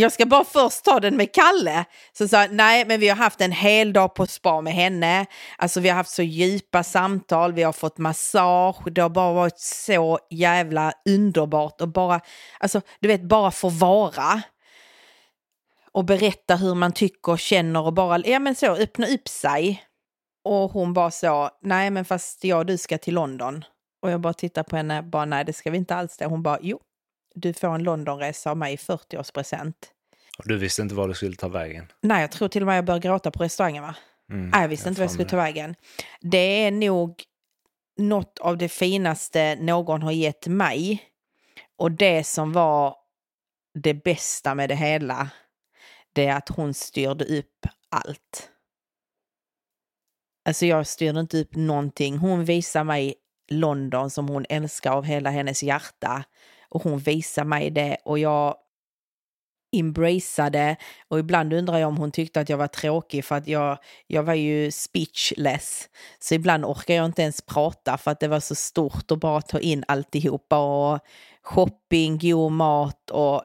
Jag 0.00 0.12
ska 0.12 0.26
bara 0.26 0.44
först 0.44 0.84
ta 0.84 1.00
den 1.00 1.16
med 1.16 1.34
Kalle. 1.34 1.84
Så 2.12 2.28
sa 2.28 2.46
nej, 2.50 2.84
men 2.86 3.00
vi 3.00 3.08
har 3.08 3.16
haft 3.16 3.40
en 3.40 3.52
hel 3.52 3.92
dag 3.92 4.14
på 4.14 4.26
spa 4.26 4.60
med 4.60 4.72
henne. 4.72 5.26
Alltså 5.58 5.80
vi 5.80 5.88
har 5.88 5.96
haft 5.96 6.10
så 6.10 6.22
djupa 6.22 6.82
samtal, 6.82 7.52
vi 7.52 7.62
har 7.62 7.72
fått 7.72 7.98
massage. 7.98 8.92
Det 8.92 9.00
har 9.00 9.08
bara 9.08 9.32
varit 9.32 9.58
så 9.58 10.18
jävla 10.30 10.92
underbart 11.08 11.80
och 11.80 11.88
bara, 11.88 12.20
alltså 12.60 12.80
du 13.00 13.08
vet, 13.08 13.22
bara 13.22 13.50
få 13.50 13.68
vara. 13.68 14.42
Och 15.92 16.04
berätta 16.04 16.56
hur 16.56 16.74
man 16.74 16.92
tycker 16.92 17.32
och 17.32 17.38
känner 17.38 17.82
och 17.82 17.92
bara, 17.92 18.18
ja 18.18 18.38
men 18.38 18.54
så, 18.54 18.66
öppna 18.66 19.06
upp 19.06 19.28
sig. 19.28 19.84
Och 20.44 20.70
hon 20.70 20.94
bara 20.94 21.10
så, 21.10 21.50
nej 21.62 21.90
men 21.90 22.04
fast 22.04 22.44
jag 22.44 22.58
och 22.58 22.66
du 22.66 22.78
ska 22.78 22.98
till 22.98 23.14
London. 23.14 23.64
Och 24.02 24.10
jag 24.10 24.20
bara 24.20 24.34
tittar 24.34 24.62
på 24.62 24.76
henne, 24.76 25.02
bara 25.02 25.24
nej 25.24 25.44
det 25.44 25.52
ska 25.52 25.70
vi 25.70 25.78
inte 25.78 25.94
alls 25.94 26.16
det. 26.16 26.26
Hon 26.26 26.42
bara, 26.42 26.58
jo, 26.62 26.80
du 27.34 27.52
får 27.52 27.74
en 27.74 27.82
Londonresa 27.82 28.50
av 28.50 28.56
mig 28.56 28.72
i 28.74 28.76
40-årspresent. 28.76 29.74
Och 30.38 30.48
du 30.48 30.58
visste 30.58 30.82
inte 30.82 30.94
var 30.94 31.08
du 31.08 31.14
skulle 31.14 31.36
ta 31.36 31.48
vägen? 31.48 31.92
Nej, 32.00 32.20
jag 32.20 32.30
tror 32.30 32.48
till 32.48 32.62
och 32.62 32.66
med 32.66 32.76
jag 32.76 32.84
började 32.84 33.08
gråta 33.08 33.30
på 33.30 33.42
restaurangen 33.42 33.82
va? 33.82 33.96
Mm, 34.32 34.50
Nej, 34.50 34.60
jag 34.60 34.68
visste 34.68 34.86
jag 34.86 34.90
inte 34.90 35.00
var 35.00 35.04
jag 35.04 35.12
skulle 35.12 35.28
ta 35.28 35.36
vägen. 35.36 35.74
Det 36.20 36.64
är 36.64 36.70
nog 36.70 37.24
något 37.98 38.38
av 38.38 38.58
det 38.58 38.68
finaste 38.68 39.56
någon 39.60 40.02
har 40.02 40.12
gett 40.12 40.46
mig. 40.46 41.02
Och 41.78 41.92
det 41.92 42.24
som 42.24 42.52
var 42.52 42.96
det 43.74 43.94
bästa 43.94 44.54
med 44.54 44.68
det 44.68 44.74
hela, 44.74 45.30
det 46.12 46.26
är 46.26 46.36
att 46.36 46.48
hon 46.48 46.74
styrde 46.74 47.24
upp 47.24 47.66
allt. 47.90 48.50
Alltså 50.44 50.66
jag 50.66 50.86
styrde 50.86 51.20
inte 51.20 51.40
upp 51.40 51.56
någonting. 51.56 52.16
Hon 52.18 52.44
visade 52.44 52.84
mig 52.84 53.14
London 53.50 54.10
som 54.10 54.28
hon 54.28 54.46
älskar 54.48 54.92
av 54.92 55.04
hela 55.04 55.30
hennes 55.30 55.62
hjärta. 55.62 56.24
Och 56.70 56.82
hon 56.82 56.98
visade 56.98 57.48
mig 57.48 57.70
det 57.70 57.96
och 58.04 58.18
jag 58.18 58.56
embraceade 59.76 60.76
och 61.08 61.18
ibland 61.18 61.52
undrar 61.52 61.78
jag 61.78 61.88
om 61.88 61.96
hon 61.96 62.10
tyckte 62.10 62.40
att 62.40 62.48
jag 62.48 62.56
var 62.56 62.66
tråkig 62.66 63.24
för 63.24 63.34
att 63.36 63.48
jag, 63.48 63.78
jag 64.06 64.22
var 64.22 64.34
ju 64.34 64.70
speechless. 64.70 65.88
Så 66.18 66.34
ibland 66.34 66.64
orkar 66.64 66.94
jag 66.94 67.04
inte 67.04 67.22
ens 67.22 67.40
prata 67.40 67.98
för 67.98 68.10
att 68.10 68.20
det 68.20 68.28
var 68.28 68.40
så 68.40 68.54
stort 68.54 69.10
att 69.10 69.18
bara 69.18 69.42
ta 69.42 69.60
in 69.60 69.84
alltihopa 69.88 70.58
och 70.58 71.00
shopping, 71.42 72.18
god 72.18 72.52
mat 72.52 73.10
och 73.10 73.42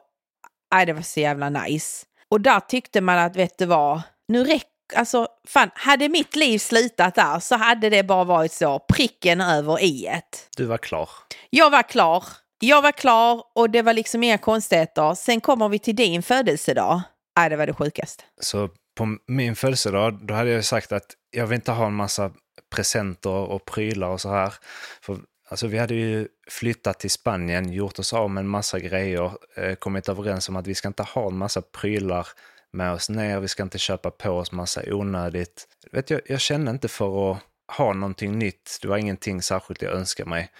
nej, 0.74 0.86
det 0.86 0.92
var 0.92 1.02
så 1.02 1.20
jävla 1.20 1.50
nice. 1.50 2.06
Och 2.28 2.40
där 2.40 2.60
tyckte 2.60 3.00
man 3.00 3.18
att, 3.18 3.36
vet 3.36 3.58
du 3.58 3.66
vad, 3.66 4.02
nu 4.28 4.44
räcker 4.44 4.70
Alltså, 4.94 5.28
fan, 5.48 5.70
hade 5.74 6.08
mitt 6.08 6.36
liv 6.36 6.58
slutat 6.58 7.14
där 7.14 7.40
så 7.40 7.56
hade 7.56 7.90
det 7.90 8.02
bara 8.02 8.24
varit 8.24 8.52
så, 8.52 8.78
pricken 8.78 9.40
över 9.40 9.82
i 9.82 10.06
ett. 10.06 10.48
Du 10.56 10.64
var 10.64 10.78
klar. 10.78 11.08
Jag 11.50 11.70
var 11.70 11.82
klar. 11.82 12.24
Jag 12.58 12.82
var 12.82 12.92
klar 12.92 13.44
och 13.54 13.70
det 13.70 13.82
var 13.82 13.92
liksom 13.92 14.22
inga 14.22 14.38
konstigheter. 14.38 15.14
Sen 15.14 15.40
kommer 15.40 15.68
vi 15.68 15.78
till 15.78 15.96
din 15.96 16.22
födelsedag. 16.22 17.02
Nej, 17.38 17.50
det 17.50 17.56
var 17.56 17.66
det 17.66 17.74
sjukaste. 17.74 18.24
Så 18.40 18.68
på 18.96 19.18
min 19.26 19.56
födelsedag, 19.56 20.26
då 20.26 20.34
hade 20.34 20.50
jag 20.50 20.64
sagt 20.64 20.92
att 20.92 21.06
jag 21.30 21.46
vill 21.46 21.54
inte 21.56 21.72
ha 21.72 21.86
en 21.86 21.94
massa 21.94 22.30
presenter 22.74 23.30
och 23.30 23.64
prylar 23.64 24.08
och 24.08 24.20
så 24.20 24.28
här. 24.28 24.54
För 25.00 25.18
Alltså 25.48 25.66
vi 25.66 25.78
hade 25.78 25.94
ju 25.94 26.28
flyttat 26.50 27.00
till 27.00 27.10
Spanien, 27.10 27.72
gjort 27.72 27.98
oss 27.98 28.12
av 28.12 28.30
med 28.30 28.40
en 28.40 28.48
massa 28.48 28.78
grejer, 28.78 29.32
eh, 29.54 29.74
kommit 29.74 30.08
överens 30.08 30.48
om 30.48 30.56
att 30.56 30.66
vi 30.66 30.74
ska 30.74 30.88
inte 30.88 31.02
ha 31.02 31.28
en 31.28 31.36
massa 31.36 31.62
prylar 31.62 32.26
med 32.72 32.92
oss 32.92 33.08
ner, 33.08 33.40
vi 33.40 33.48
ska 33.48 33.62
inte 33.62 33.78
köpa 33.78 34.10
på 34.10 34.30
oss 34.30 34.52
massa 34.52 34.82
onödigt. 34.86 35.68
Vet, 35.92 36.10
jag, 36.10 36.20
jag 36.26 36.40
kände 36.40 36.70
inte 36.70 36.88
för 36.88 37.32
att 37.32 37.38
ha 37.76 37.92
någonting 37.92 38.38
nytt, 38.38 38.78
det 38.82 38.88
var 38.88 38.96
ingenting 38.96 39.42
särskilt 39.42 39.82
jag 39.82 39.92
önskade 39.92 40.30
mig. 40.30 40.50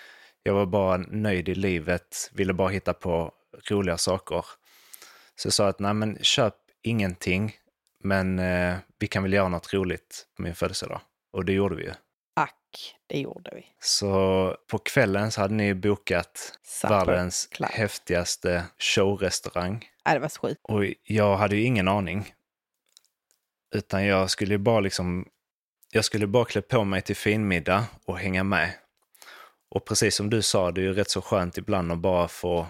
Jag 0.46 0.54
var 0.54 0.66
bara 0.66 0.96
nöjd 0.96 1.48
i 1.48 1.54
livet, 1.54 2.30
ville 2.32 2.52
bara 2.52 2.68
hitta 2.68 2.94
på 2.94 3.32
roliga 3.70 3.96
saker. 3.98 4.44
Så 5.36 5.46
jag 5.46 5.52
sa 5.52 5.68
att 5.68 5.78
nej 5.78 5.94
men 5.94 6.18
köp 6.22 6.54
ingenting, 6.82 7.56
men 8.04 8.38
eh, 8.38 8.76
vi 8.98 9.06
kan 9.06 9.22
väl 9.22 9.32
göra 9.32 9.48
något 9.48 9.72
roligt 9.74 10.26
på 10.36 10.42
min 10.42 10.54
födelsedag. 10.54 11.00
Och 11.32 11.44
det 11.44 11.52
gjorde 11.52 11.76
vi 11.76 11.82
ju. 11.82 11.92
Ack, 12.36 12.96
det 13.06 13.20
gjorde 13.20 13.50
vi. 13.54 13.66
Så 13.80 14.56
på 14.70 14.78
kvällen 14.78 15.30
så 15.30 15.40
hade 15.40 15.54
ni 15.54 15.74
bokat 15.74 16.58
Supper 16.62 16.94
världens 17.06 17.46
Club. 17.46 17.70
häftigaste 17.70 18.64
showrestaurang. 18.78 19.88
Ja, 20.04 20.14
det 20.14 20.20
var 20.20 20.28
så 20.28 20.40
sjukt. 20.40 20.60
Och 20.62 20.84
jag 21.02 21.36
hade 21.36 21.56
ju 21.56 21.62
ingen 21.62 21.88
aning. 21.88 22.34
Utan 23.74 24.04
jag 24.06 24.30
skulle 24.30 24.58
bara 24.58 24.80
liksom, 24.80 25.28
jag 25.90 26.04
skulle 26.04 26.26
bara 26.26 26.44
klä 26.44 26.62
på 26.62 26.84
mig 26.84 27.02
till 27.02 27.16
finmiddag 27.16 27.84
och 28.04 28.18
hänga 28.18 28.44
med. 28.44 28.72
Och 29.70 29.84
precis 29.84 30.16
som 30.16 30.30
du 30.30 30.42
sa, 30.42 30.70
det 30.70 30.80
är 30.80 30.82
ju 30.82 30.92
rätt 30.92 31.10
så 31.10 31.22
skönt 31.22 31.58
ibland 31.58 31.92
att 31.92 31.98
bara 31.98 32.28
få 32.28 32.66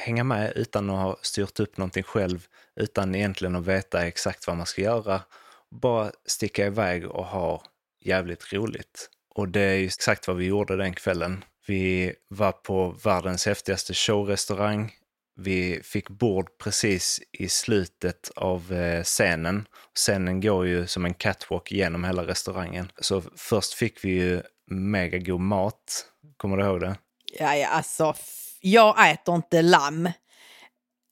hänga 0.00 0.24
med 0.24 0.52
utan 0.56 0.90
att 0.90 1.02
ha 1.02 1.18
styrt 1.22 1.60
upp 1.60 1.76
någonting 1.76 2.02
själv, 2.02 2.46
utan 2.76 3.14
egentligen 3.14 3.56
att 3.56 3.66
veta 3.66 4.06
exakt 4.06 4.46
vad 4.46 4.56
man 4.56 4.66
ska 4.66 4.82
göra. 4.82 5.22
Bara 5.70 6.10
sticka 6.26 6.66
iväg 6.66 7.06
och 7.06 7.26
ha 7.26 7.62
jävligt 8.04 8.52
roligt. 8.52 9.10
Och 9.34 9.48
det 9.48 9.60
är 9.60 9.74
ju 9.74 9.86
exakt 9.86 10.28
vad 10.28 10.36
vi 10.36 10.44
gjorde 10.44 10.76
den 10.76 10.94
kvällen. 10.94 11.44
Vi 11.66 12.14
var 12.28 12.52
på 12.52 12.90
världens 13.04 13.46
häftigaste 13.46 13.94
showrestaurang. 13.94 14.92
Vi 15.36 15.80
fick 15.84 16.08
bord 16.08 16.58
precis 16.58 17.20
i 17.32 17.48
slutet 17.48 18.30
av 18.36 18.72
eh, 18.72 19.02
scenen. 19.02 19.66
Scenen 19.94 20.40
går 20.40 20.66
ju 20.66 20.86
som 20.86 21.04
en 21.04 21.14
catwalk 21.14 21.72
genom 21.72 22.04
hela 22.04 22.26
restaurangen. 22.26 22.92
Så 23.00 23.22
först 23.36 23.74
fick 23.74 24.04
vi 24.04 24.10
ju 24.10 24.42
mega 24.70 25.18
god 25.18 25.40
mat. 25.40 26.06
Kommer 26.36 26.56
du 26.56 26.64
ihåg 26.64 26.80
det? 26.80 26.96
Ja, 27.38 27.56
ja, 27.56 27.68
alltså, 27.68 28.14
jag 28.60 29.10
äter 29.10 29.34
inte 29.34 29.62
lamm. 29.62 30.08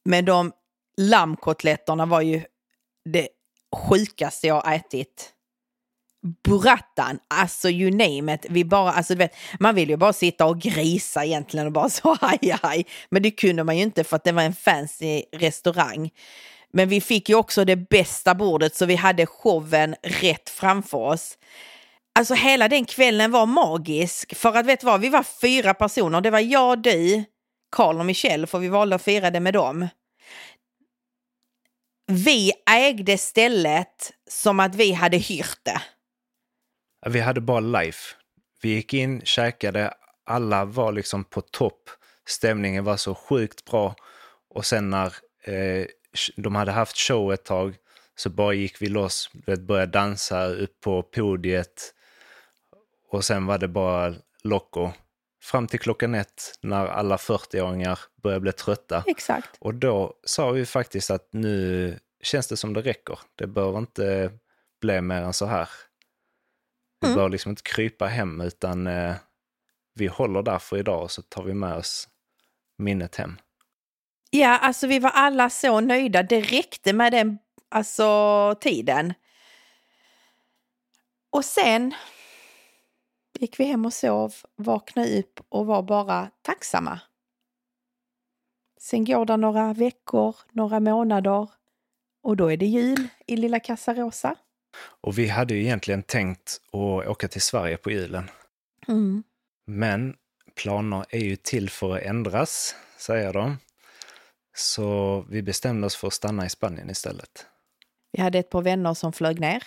Men 0.04 0.24
de 0.24 0.52
lammkotletterna 0.96 2.06
var 2.06 2.20
ju 2.20 2.42
det 3.04 3.28
sjukaste 3.76 4.46
jag 4.46 4.74
ätit. 4.74 5.32
Burratan, 6.44 7.18
alltså 7.28 7.70
you 7.70 7.90
name 7.90 8.34
it. 8.34 8.46
Vi 8.48 8.64
bara, 8.64 8.92
alltså, 8.92 9.14
du 9.14 9.18
vet, 9.18 9.36
man 9.60 9.74
vill 9.74 9.88
ju 9.88 9.96
bara 9.96 10.12
sitta 10.12 10.46
och 10.46 10.60
grisa 10.60 11.24
egentligen 11.24 11.66
och 11.66 11.72
bara 11.72 11.88
så 11.90 12.16
haj 12.20 12.58
haj. 12.62 12.86
Men 13.08 13.22
det 13.22 13.30
kunde 13.30 13.64
man 13.64 13.76
ju 13.76 13.82
inte 13.82 14.04
för 14.04 14.16
att 14.16 14.24
det 14.24 14.32
var 14.32 14.42
en 14.42 14.54
fancy 14.54 15.22
restaurang. 15.32 16.10
Men 16.72 16.88
vi 16.88 17.00
fick 17.00 17.28
ju 17.28 17.34
också 17.34 17.64
det 17.64 17.76
bästa 17.76 18.34
bordet 18.34 18.76
så 18.76 18.86
vi 18.86 18.94
hade 18.94 19.26
showen 19.26 19.94
rätt 20.02 20.50
framför 20.50 20.98
oss. 20.98 21.38
Alltså 22.18 22.34
hela 22.34 22.68
den 22.68 22.84
kvällen 22.84 23.30
var 23.30 23.46
magisk. 23.46 24.36
För 24.36 24.56
att 24.56 24.66
vet 24.66 24.80
du 24.80 24.86
vad, 24.86 25.00
vi 25.00 25.08
var 25.08 25.22
fyra 25.22 25.74
personer. 25.74 26.20
Det 26.20 26.30
var 26.30 26.40
jag, 26.40 26.82
du, 26.82 27.24
Karl 27.76 27.98
och 27.98 28.06
Michelle, 28.06 28.46
för 28.46 28.58
vi 28.58 28.68
valde 28.68 28.96
att 28.96 29.02
fira 29.02 29.30
det 29.30 29.40
med 29.40 29.54
dem. 29.54 29.88
Vi 32.06 32.52
ägde 32.70 33.18
stället 33.18 34.12
som 34.30 34.60
att 34.60 34.74
vi 34.74 34.92
hade 34.92 35.16
hyrt 35.16 35.58
det. 35.62 35.82
Vi 37.06 37.20
hade 37.20 37.40
bara 37.40 37.60
life. 37.60 38.14
Vi 38.62 38.68
gick 38.68 38.94
in, 38.94 39.20
käkade, 39.24 39.94
alla 40.24 40.64
var 40.64 40.92
liksom 40.92 41.24
på 41.24 41.40
topp. 41.40 41.90
Stämningen 42.28 42.84
var 42.84 42.96
så 42.96 43.14
sjukt 43.14 43.64
bra. 43.64 43.94
Och 44.54 44.66
sen 44.66 44.90
när 44.90 45.14
eh, 45.44 45.86
de 46.36 46.54
hade 46.54 46.72
haft 46.72 46.98
show 46.98 47.32
ett 47.32 47.44
tag 47.44 47.74
så 48.16 48.30
bara 48.30 48.52
gick 48.52 48.82
vi 48.82 48.88
loss, 48.88 49.30
började 49.58 49.92
dansa 49.92 50.46
upp 50.46 50.80
på 50.80 51.02
podiet. 51.02 51.94
Och 53.08 53.24
sen 53.24 53.46
var 53.46 53.58
det 53.58 53.68
bara 53.68 54.14
Loco. 54.42 54.90
Fram 55.42 55.66
till 55.66 55.80
klockan 55.80 56.14
ett 56.14 56.58
när 56.60 56.86
alla 56.86 57.16
40-åringar 57.16 57.98
började 58.22 58.40
bli 58.40 58.52
trötta. 58.52 59.04
Exakt. 59.06 59.56
Och 59.58 59.74
då 59.74 60.14
sa 60.24 60.50
vi 60.50 60.66
faktiskt 60.66 61.10
att 61.10 61.28
nu 61.32 61.98
känns 62.22 62.46
det 62.46 62.56
som 62.56 62.72
det 62.72 62.80
räcker. 62.80 63.18
Det 63.34 63.46
behöver 63.46 63.78
inte 63.78 64.32
bli 64.80 65.00
mer 65.00 65.22
än 65.22 65.32
så 65.32 65.46
här. 65.46 65.68
Vi 67.00 67.06
mm. 67.06 67.18
bör 67.18 67.28
liksom 67.28 67.50
inte 67.50 67.62
krypa 67.62 68.06
hem 68.06 68.40
utan 68.40 68.86
eh, 68.86 69.14
vi 69.94 70.06
håller 70.06 70.42
där 70.42 70.58
för 70.58 70.76
idag 70.76 71.02
och 71.02 71.10
så 71.10 71.22
tar 71.22 71.42
vi 71.42 71.54
med 71.54 71.74
oss 71.74 72.08
minnet 72.78 73.16
hem. 73.16 73.36
Ja, 74.30 74.58
alltså 74.58 74.86
vi 74.86 74.98
var 74.98 75.10
alla 75.10 75.50
så 75.50 75.80
nöjda. 75.80 76.22
Det 76.22 76.40
räckte 76.40 76.92
med 76.92 77.12
den 77.12 77.38
alltså, 77.68 78.54
tiden. 78.60 79.14
Och 81.30 81.44
sen 81.44 81.94
gick 83.38 83.60
vi 83.60 83.64
hem 83.64 83.84
och 83.84 83.92
sov, 83.92 84.34
vaknade 84.56 85.18
upp 85.18 85.40
och 85.48 85.66
var 85.66 85.82
bara 85.82 86.30
tacksamma. 86.42 87.00
Sen 88.80 89.04
går 89.04 89.26
det 89.26 89.36
några 89.36 89.72
veckor, 89.72 90.36
några 90.52 90.80
månader 90.80 91.48
och 92.22 92.36
då 92.36 92.52
är 92.52 92.56
det 92.56 92.66
jul 92.66 93.08
i 93.26 93.36
lilla 93.36 93.60
Casarosa. 93.60 94.34
Och 95.00 95.18
vi 95.18 95.28
hade 95.28 95.54
ju 95.54 95.60
egentligen 95.60 96.02
tänkt 96.02 96.60
att 96.72 97.08
åka 97.08 97.28
till 97.28 97.42
Sverige 97.42 97.76
på 97.76 97.90
julen. 97.90 98.30
Mm. 98.88 99.22
Men 99.66 100.16
planer 100.54 101.04
är 101.08 101.18
ju 101.18 101.36
till 101.36 101.70
för 101.70 101.96
att 101.96 102.02
ändras, 102.02 102.74
säger 102.98 103.32
de. 103.32 103.56
Så 104.54 105.20
vi 105.28 105.42
bestämde 105.42 105.86
oss 105.86 105.96
för 105.96 106.06
att 106.06 106.14
stanna 106.14 106.46
i 106.46 106.48
Spanien 106.48 106.90
istället. 106.90 107.46
Vi 108.12 108.22
hade 108.22 108.38
ett 108.38 108.50
par 108.50 108.62
vänner 108.62 108.94
som 108.94 109.12
flög 109.12 109.40
ner. 109.40 109.62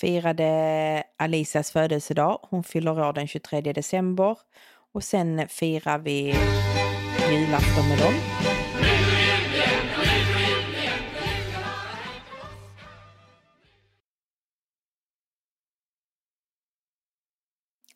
Firade 0.00 1.02
Alicias 1.18 1.70
födelsedag. 1.70 2.38
Hon 2.42 2.64
fyller 2.64 3.00
år 3.00 3.12
den 3.12 3.28
23 3.28 3.60
december. 3.60 4.38
Och 4.94 5.04
sen 5.04 5.48
firar 5.48 5.98
vi 5.98 6.34
julafton 7.30 7.88
med 7.88 7.98
dem. 7.98 8.14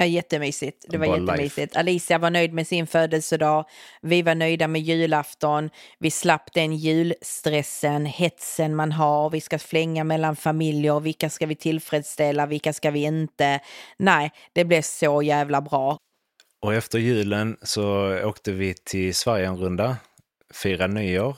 Ja, 0.01 0.07
jättemysigt. 0.07 0.85
Det 0.89 0.99
var 0.99 1.07
Bara 1.07 1.19
jättemysigt. 1.21 1.77
Alicia 1.77 2.19
var 2.19 2.31
nöjd 2.31 2.53
med 2.53 2.67
sin 2.67 2.87
födelsedag. 2.87 3.65
Vi 4.03 4.23
var 4.23 4.35
nöjda 4.35 4.69
med 4.69 4.83
julafton. 4.83 5.71
Vi 5.99 6.11
slapp 6.11 6.53
den 6.53 6.77
julstressen, 6.77 8.07
hetsen 8.07 8.77
man 8.77 8.93
har. 8.93 9.31
Vi 9.31 9.41
ska 9.41 9.59
flänga 9.59 10.05
mellan 10.05 10.37
familjer. 10.37 11.01
Vilka 11.01 11.31
ska 11.31 11.47
vi 11.47 11.55
tillfredsställa? 11.55 12.47
Vilka 12.47 12.73
ska 12.73 12.91
vi 12.91 13.03
inte? 13.03 13.61
Nej, 13.97 14.31
det 14.53 14.65
blev 14.65 14.83
så 14.83 15.23
jävla 15.23 15.61
bra. 15.61 15.99
Och 16.61 16.75
efter 16.75 16.99
julen 16.99 17.57
så 17.63 18.19
åkte 18.25 18.53
vi 18.53 18.75
till 18.75 19.15
Sverige 19.15 19.47
en 19.47 19.57
runda, 19.57 19.97
firade 20.55 20.95
nyår 20.95 21.37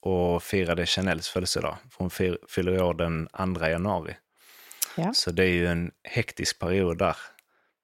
och 0.00 0.42
firade 0.42 0.86
Chanels 0.86 1.28
födelsedag. 1.28 1.76
Hon 1.94 2.10
fyller 2.48 2.82
år 2.82 2.94
den 2.94 3.28
2 3.56 3.66
januari. 3.66 4.16
Ja. 4.96 5.12
Så 5.14 5.30
det 5.30 5.44
är 5.44 5.52
ju 5.52 5.66
en 5.66 5.90
hektisk 6.04 6.58
period 6.58 6.98
där 6.98 7.16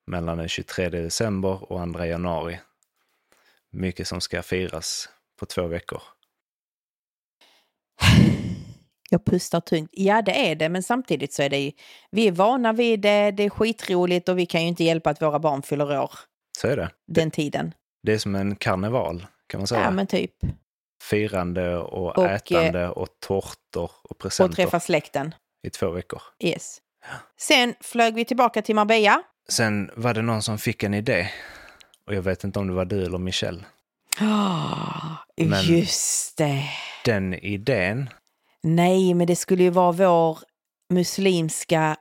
mellan 0.09 0.39
den 0.39 0.49
23 0.49 0.89
december 0.89 1.73
och 1.73 1.93
2 1.95 2.05
januari. 2.05 2.61
Mycket 3.71 4.09
som 4.09 4.21
ska 4.21 4.43
firas 4.43 5.09
på 5.41 5.47
två 5.47 5.67
veckor. 5.67 6.03
Jag 9.11 9.25
pustar 9.25 9.61
tungt. 9.61 9.91
Ja, 9.93 10.23
det 10.23 10.51
är 10.51 10.55
det, 10.55 10.69
men 10.69 10.83
samtidigt 10.83 11.33
så 11.33 11.43
är 11.43 11.51
det 11.51 11.59
ju, 11.59 11.73
vi 12.11 12.29
är 12.29 12.33
vana 12.33 12.73
vid 12.73 13.01
det, 13.01 13.31
det 13.31 13.43
är 13.43 13.51
skitroligt 13.51 14.29
och 14.29 14.39
vi 14.39 14.47
kan 14.47 14.63
ju 14.63 14.69
inte 14.69 14.85
hjälpa 14.85 15.11
att 15.11 15.23
våra 15.23 15.39
barn 15.39 15.63
fyller 15.63 15.99
år 16.01 16.11
Så 16.59 16.69
är 16.69 16.77
det. 16.77 16.91
den 17.07 17.31
tiden. 17.31 17.75
Det 18.03 18.13
är 18.13 18.19
som 18.19 18.35
en 18.35 18.57
karneval 18.57 19.27
kan 19.47 19.61
man 19.61 19.67
säga. 19.67 19.81
Ja, 19.81 19.91
men 19.91 20.07
typ. 20.07 20.33
Firande 21.03 21.77
och, 21.77 22.19
Och, 22.19 22.27
ätande 22.27 22.89
och 22.89 23.09
tårtor 23.21 23.91
och 24.03 24.11
Och 24.11 24.19
presenter 24.19 24.55
träffa 24.57 24.81
släkten. 24.81 25.35
i 25.67 25.71
två 25.71 25.91
veckor. 25.91 26.23
Yes. 26.45 26.79
Sen 27.41 27.75
flög 27.81 28.15
vi 28.15 28.25
tillbaka 28.25 28.63
till 28.63 28.75
Marbella. 28.75 29.23
Sen 29.53 29.91
var 29.97 30.15
det 30.15 30.23
någon 30.23 30.43
som 30.43 30.59
fick 30.59 30.83
en 30.83 30.95
idé. 30.95 31.29
Och 32.07 32.15
jag 32.15 32.23
vet 32.23 32.45
inte 32.45 32.59
om 32.59 32.67
det 32.67 32.73
var 32.75 32.85
du 32.85 33.05
eller 33.05 33.19
Michelle. 33.19 33.65
Oh, 34.21 35.13
Men- 35.37 35.65
Just 35.65 36.37
det. 36.37 36.63
Den 37.05 37.35
idén, 37.35 38.11
Nej, 38.63 39.15
men 39.15 39.27
det 39.27 39.37
skulle 39.37 39.63
ju 39.63 39.71
vara 39.71 39.93
vår 39.93 40.39
muslimska 40.91 41.97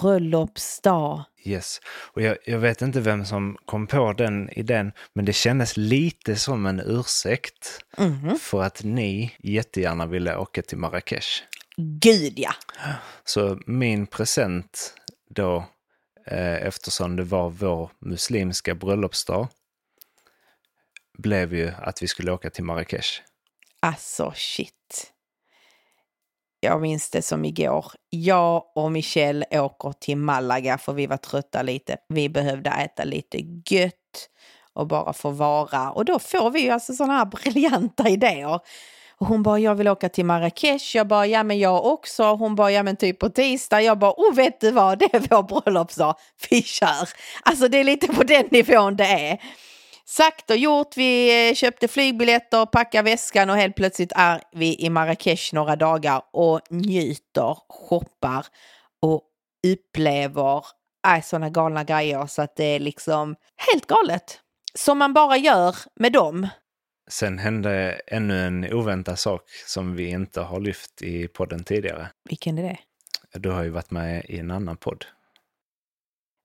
bröllopsdag. 0.00 1.24
yes. 1.44 1.80
Och 2.12 2.22
jag, 2.22 2.36
jag 2.44 2.58
vet 2.58 2.82
inte 2.82 3.00
vem 3.00 3.24
som 3.24 3.56
kom 3.64 3.86
på 3.86 4.12
den 4.12 4.50
idén, 4.50 4.92
men 5.14 5.24
det 5.24 5.32
kändes 5.32 5.76
lite 5.76 6.36
som 6.36 6.66
en 6.66 6.80
ursäkt 6.86 7.80
Mhm. 7.98 8.38
för 8.38 8.62
att 8.62 8.82
ni 8.84 9.34
jättegärna 9.38 10.06
ville 10.06 10.36
åka 10.36 10.62
till 10.62 10.78
Marrakesh. 10.78 11.28
Gud 11.76 12.32
ja. 12.36 12.52
Så 13.24 13.58
min 13.66 14.06
present 14.06 14.94
då, 15.30 15.64
Eh, 16.26 16.66
eftersom 16.66 17.16
det 17.16 17.24
var 17.24 17.50
vår 17.50 17.90
muslimska 17.98 18.74
bröllopsdag, 18.74 19.48
blev 21.18 21.54
ju 21.54 21.72
att 21.78 22.02
vi 22.02 22.08
skulle 22.08 22.32
åka 22.32 22.50
till 22.50 22.64
Marrakesh. 22.64 23.20
Alltså 23.80 24.32
shit. 24.36 25.12
Jag 26.60 26.80
minns 26.80 27.10
det 27.10 27.22
som 27.22 27.44
igår. 27.44 27.86
Jag 28.10 28.64
och 28.74 28.92
Michelle 28.92 29.46
åker 29.60 29.92
till 29.92 30.16
Malaga 30.16 30.78
för 30.78 30.92
vi 30.92 31.06
var 31.06 31.16
trötta 31.16 31.62
lite. 31.62 31.96
Vi 32.08 32.28
behövde 32.28 32.70
äta 32.70 33.04
lite 33.04 33.38
gött 33.70 34.28
och 34.72 34.86
bara 34.86 35.12
få 35.12 35.30
vara. 35.30 35.90
Och 35.90 36.04
då 36.04 36.18
får 36.18 36.50
vi 36.50 36.60
ju 36.60 36.70
alltså 36.70 36.94
sådana 36.94 37.18
här 37.18 37.24
briljanta 37.42 38.08
idéer. 38.08 38.60
Och 39.20 39.26
hon 39.26 39.42
bara, 39.42 39.58
jag 39.58 39.74
vill 39.74 39.88
åka 39.88 40.08
till 40.08 40.24
Marrakesh. 40.24 40.96
Jag 40.96 41.08
bara, 41.08 41.26
ja 41.26 41.42
men 41.42 41.58
jag 41.58 41.86
också. 41.86 42.24
Hon 42.24 42.54
bara, 42.54 42.72
ja 42.72 42.82
men 42.82 42.96
typ 42.96 43.18
på 43.18 43.28
tisdag. 43.28 43.82
Jag 43.82 43.98
bara, 43.98 44.14
oh 44.16 44.34
vet 44.34 44.60
du 44.60 44.70
vad, 44.70 44.98
det 44.98 45.14
är 45.14 45.26
vår 45.30 45.42
bröllopsdag. 45.42 46.14
Vi 46.50 46.62
kör. 46.62 47.08
Alltså 47.42 47.68
det 47.68 47.78
är 47.78 47.84
lite 47.84 48.06
på 48.06 48.22
den 48.22 48.48
nivån 48.50 48.96
det 48.96 49.04
är. 49.04 49.40
Sagt 50.08 50.50
och 50.50 50.56
gjort, 50.56 50.96
vi 50.96 51.48
eh, 51.48 51.54
köpte 51.54 51.88
flygbiljetter, 51.88 52.66
packade 52.66 53.10
väskan 53.10 53.50
och 53.50 53.56
helt 53.56 53.76
plötsligt 53.76 54.12
är 54.16 54.42
vi 54.52 54.76
i 54.78 54.90
Marrakesh 54.90 55.54
några 55.54 55.76
dagar 55.76 56.22
och 56.32 56.60
njuter, 56.70 57.58
shoppar 57.68 58.46
och 59.02 59.22
upplever 59.66 60.64
äh, 61.06 61.22
sådana 61.22 61.50
galna 61.50 61.84
grejer 61.84 62.26
så 62.26 62.42
att 62.42 62.56
det 62.56 62.64
är 62.64 62.80
liksom 62.80 63.36
helt 63.56 63.86
galet. 63.86 64.40
Som 64.74 64.98
man 64.98 65.12
bara 65.12 65.36
gör 65.36 65.76
med 65.94 66.12
dem. 66.12 66.48
Sen 67.10 67.38
hände 67.38 68.00
ännu 68.06 68.46
en 68.46 68.72
oväntad 68.72 69.18
sak 69.18 69.50
som 69.66 69.96
vi 69.96 70.08
inte 70.08 70.40
har 70.40 70.60
lyft 70.60 71.02
i 71.02 71.28
podden 71.28 71.64
tidigare. 71.64 72.10
Vilken 72.24 72.58
är 72.58 72.62
det? 72.62 72.78
Du 73.38 73.50
har 73.50 73.62
ju 73.62 73.70
varit 73.70 73.90
med 73.90 74.24
i 74.28 74.38
en 74.38 74.50
annan 74.50 74.76
podd. 74.76 75.04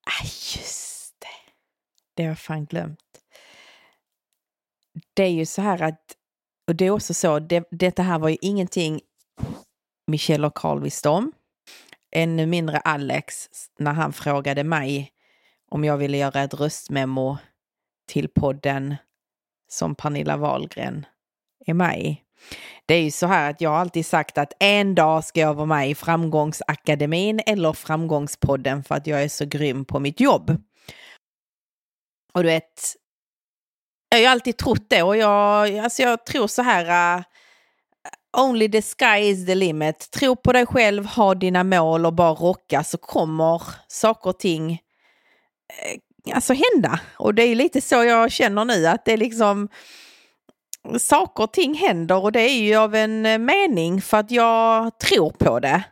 Ah, 0.05 0.23
just 0.23 1.15
det. 1.19 1.51
Det 2.13 2.23
har 2.23 2.29
jag 2.29 2.39
fan 2.39 2.65
glömt. 2.65 2.99
Det 5.13 5.23
är 5.23 5.29
ju 5.29 5.45
så 5.45 5.61
här 5.61 5.81
att, 5.81 6.17
och 6.67 6.75
det 6.75 6.85
är 6.85 6.91
också 6.91 7.13
så, 7.13 7.39
det, 7.39 7.67
detta 7.71 8.03
här 8.03 8.19
var 8.19 8.29
ju 8.29 8.37
ingenting 8.41 9.01
Michelle 10.07 10.47
och 10.47 10.55
Carl 10.55 10.81
visste 10.81 11.09
om. 11.09 11.31
Ännu 12.11 12.45
mindre 12.45 12.79
Alex 12.79 13.49
när 13.79 13.93
han 13.93 14.13
frågade 14.13 14.63
mig 14.63 15.11
om 15.69 15.83
jag 15.83 15.97
ville 15.97 16.17
göra 16.17 16.41
ett 16.41 16.53
röstmemo 16.53 17.37
till 18.07 18.29
podden 18.29 18.95
som 19.71 19.95
Pernilla 19.95 20.37
Wahlgren 20.37 21.05
är 21.65 21.73
med 21.73 22.01
i. 22.01 22.21
Det 22.85 22.93
är 22.93 23.01
ju 23.01 23.11
så 23.11 23.27
här 23.27 23.49
att 23.49 23.61
jag 23.61 23.69
har 23.69 23.77
alltid 23.77 24.05
sagt 24.05 24.37
att 24.37 24.53
en 24.59 24.95
dag 24.95 25.23
ska 25.23 25.39
jag 25.39 25.53
vara 25.53 25.65
med 25.65 25.89
i 25.89 25.95
Framgångsakademin 25.95 27.41
eller 27.45 27.73
Framgångspodden 27.73 28.83
för 28.83 28.95
att 28.95 29.07
jag 29.07 29.23
är 29.23 29.29
så 29.29 29.45
grym 29.45 29.85
på 29.85 29.99
mitt 29.99 30.19
jobb. 30.19 30.61
Och 32.33 32.43
du 32.43 32.49
vet, 32.49 32.95
jag 34.09 34.17
har 34.17 34.21
ju 34.21 34.27
alltid 34.27 34.57
trott 34.57 34.89
det 34.89 35.03
och 35.03 35.17
jag, 35.17 35.77
alltså 35.77 36.01
jag 36.01 36.25
tror 36.25 36.47
så 36.47 36.61
här, 36.61 37.17
uh, 37.17 37.23
only 38.37 38.71
the 38.71 38.81
sky 38.81 39.19
is 39.19 39.45
the 39.45 39.55
limit. 39.55 40.11
Tro 40.11 40.35
på 40.35 40.53
dig 40.53 40.65
själv, 40.65 41.05
ha 41.05 41.35
dina 41.35 41.63
mål 41.63 42.05
och 42.05 42.13
bara 42.13 42.33
rocka 42.33 42.83
så 42.83 42.97
kommer 42.97 43.61
saker 43.87 44.29
och 44.29 44.39
ting 44.39 44.71
äh, 44.71 45.99
alltså 46.33 46.53
hända. 46.53 46.99
Och 47.17 47.33
det 47.33 47.43
är 47.43 47.55
lite 47.55 47.81
så 47.81 48.03
jag 48.03 48.31
känner 48.31 48.65
nu 48.65 48.87
att 48.87 49.05
det 49.05 49.13
är 49.13 49.17
liksom 49.17 49.69
saker 50.97 51.43
och 51.43 51.53
ting 51.53 51.73
händer 51.73 52.23
och 52.23 52.31
det 52.31 52.41
är 52.41 52.61
ju 52.61 52.75
av 52.75 52.95
en 52.95 53.25
eh, 53.25 53.37
mening 53.37 54.01
för 54.01 54.17
att 54.17 54.31
jag 54.31 54.99
tror 54.99 55.29
på 55.29 55.59
det. 55.59 55.83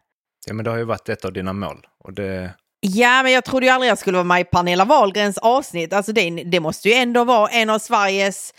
Ja, 0.48 0.54
men 0.54 0.66
det 0.66 0.72
har 0.72 0.78
ju 0.78 0.84
varit 0.84 1.10
ett 1.10 1.26
av 1.26 1.34
dina 1.34 1.54
mål. 1.54 1.88
Och 2.04 2.14
det, 2.14 2.54
Ja, 2.82 3.24
men 3.24 3.32
jag 3.32 3.46
trodde 3.46 3.66
ju 3.66 3.72
aldrig 3.72 3.92
jag 3.92 3.98
skulle 3.98 4.18
vara 4.18 4.24
med 4.24 4.42
i 4.42 4.44
Pernilla 4.44 4.86
Wahlgrens 4.86 5.38
avsnitt. 5.38 5.94
Alltså 5.94 6.12
det, 6.12 6.30
det 6.30 6.60
måste 6.60 6.90
ju 6.90 6.94
ändå 6.94 7.24
vara 7.24 7.50
en 7.50 7.70
av 7.70 7.80
Sveriges 7.80 8.54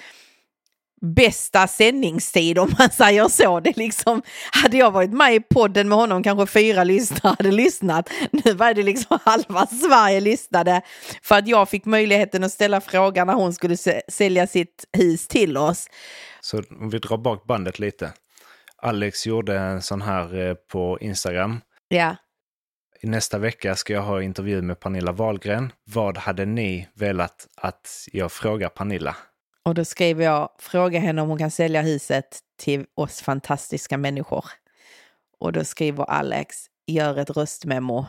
bästa 1.00 1.66
sändningstid 1.66 2.58
om 2.58 2.74
man 2.78 2.90
säger 2.90 3.28
så. 3.28 3.60
Det 3.60 3.76
liksom, 3.76 4.22
hade 4.52 4.76
jag 4.76 4.90
varit 4.90 5.12
med 5.12 5.34
i 5.34 5.40
podden 5.40 5.88
med 5.88 5.98
honom 5.98 6.22
kanske 6.22 6.46
fyra 6.46 6.84
lyssnare 6.84 7.34
hade 7.38 7.50
lyssnat. 7.50 8.10
Nu 8.32 8.52
var 8.54 8.74
det 8.74 8.82
liksom 8.82 9.18
halva 9.24 9.66
Sverige 9.66 10.20
lyssnade 10.20 10.82
för 11.22 11.34
att 11.38 11.48
jag 11.48 11.68
fick 11.68 11.84
möjligheten 11.84 12.44
att 12.44 12.52
ställa 12.52 12.80
frågan 12.80 13.26
när 13.26 13.34
hon 13.34 13.52
skulle 13.52 13.74
sä- 13.74 14.00
sälja 14.08 14.46
sitt 14.46 14.84
hus 14.92 15.28
till 15.28 15.56
oss. 15.56 15.86
så 16.40 16.62
om 16.80 16.90
vi 16.90 16.98
drar 16.98 17.16
bak 17.18 17.46
bandet 17.46 17.78
lite. 17.78 18.12
Alex 18.82 19.26
gjorde 19.26 19.58
en 19.58 19.82
sån 19.82 20.02
här 20.02 20.48
eh, 20.48 20.54
på 20.54 20.98
Instagram. 21.00 21.60
Ja, 21.88 22.16
nästa 23.02 23.38
vecka 23.38 23.74
ska 23.74 23.92
jag 23.92 24.02
ha 24.02 24.22
intervju 24.22 24.62
med 24.62 24.80
Pernilla 24.80 25.12
Wahlgren. 25.12 25.72
Vad 25.84 26.18
hade 26.18 26.44
ni 26.46 26.88
velat 26.94 27.46
att 27.56 27.88
jag 28.12 28.32
frågar 28.32 28.68
Pernilla? 28.68 29.16
Och 29.64 29.74
då 29.74 29.84
skriver 29.84 30.24
jag 30.24 30.48
fråga 30.58 31.00
henne 31.00 31.22
om 31.22 31.28
hon 31.28 31.38
kan 31.38 31.50
sälja 31.50 31.82
huset 31.82 32.38
till 32.58 32.86
oss 32.94 33.20
fantastiska 33.20 33.98
människor. 33.98 34.44
Och 35.38 35.52
då 35.52 35.64
skriver 35.64 36.04
Alex 36.04 36.56
gör 36.86 37.16
ett 37.16 37.36
röstmemo 37.36 38.06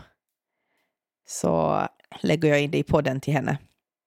så 1.27 1.81
lägger 2.21 2.49
jag 2.49 2.61
in 2.61 2.71
det 2.71 2.77
i 2.77 2.83
podden 2.83 3.21
till 3.21 3.33
henne. 3.33 3.57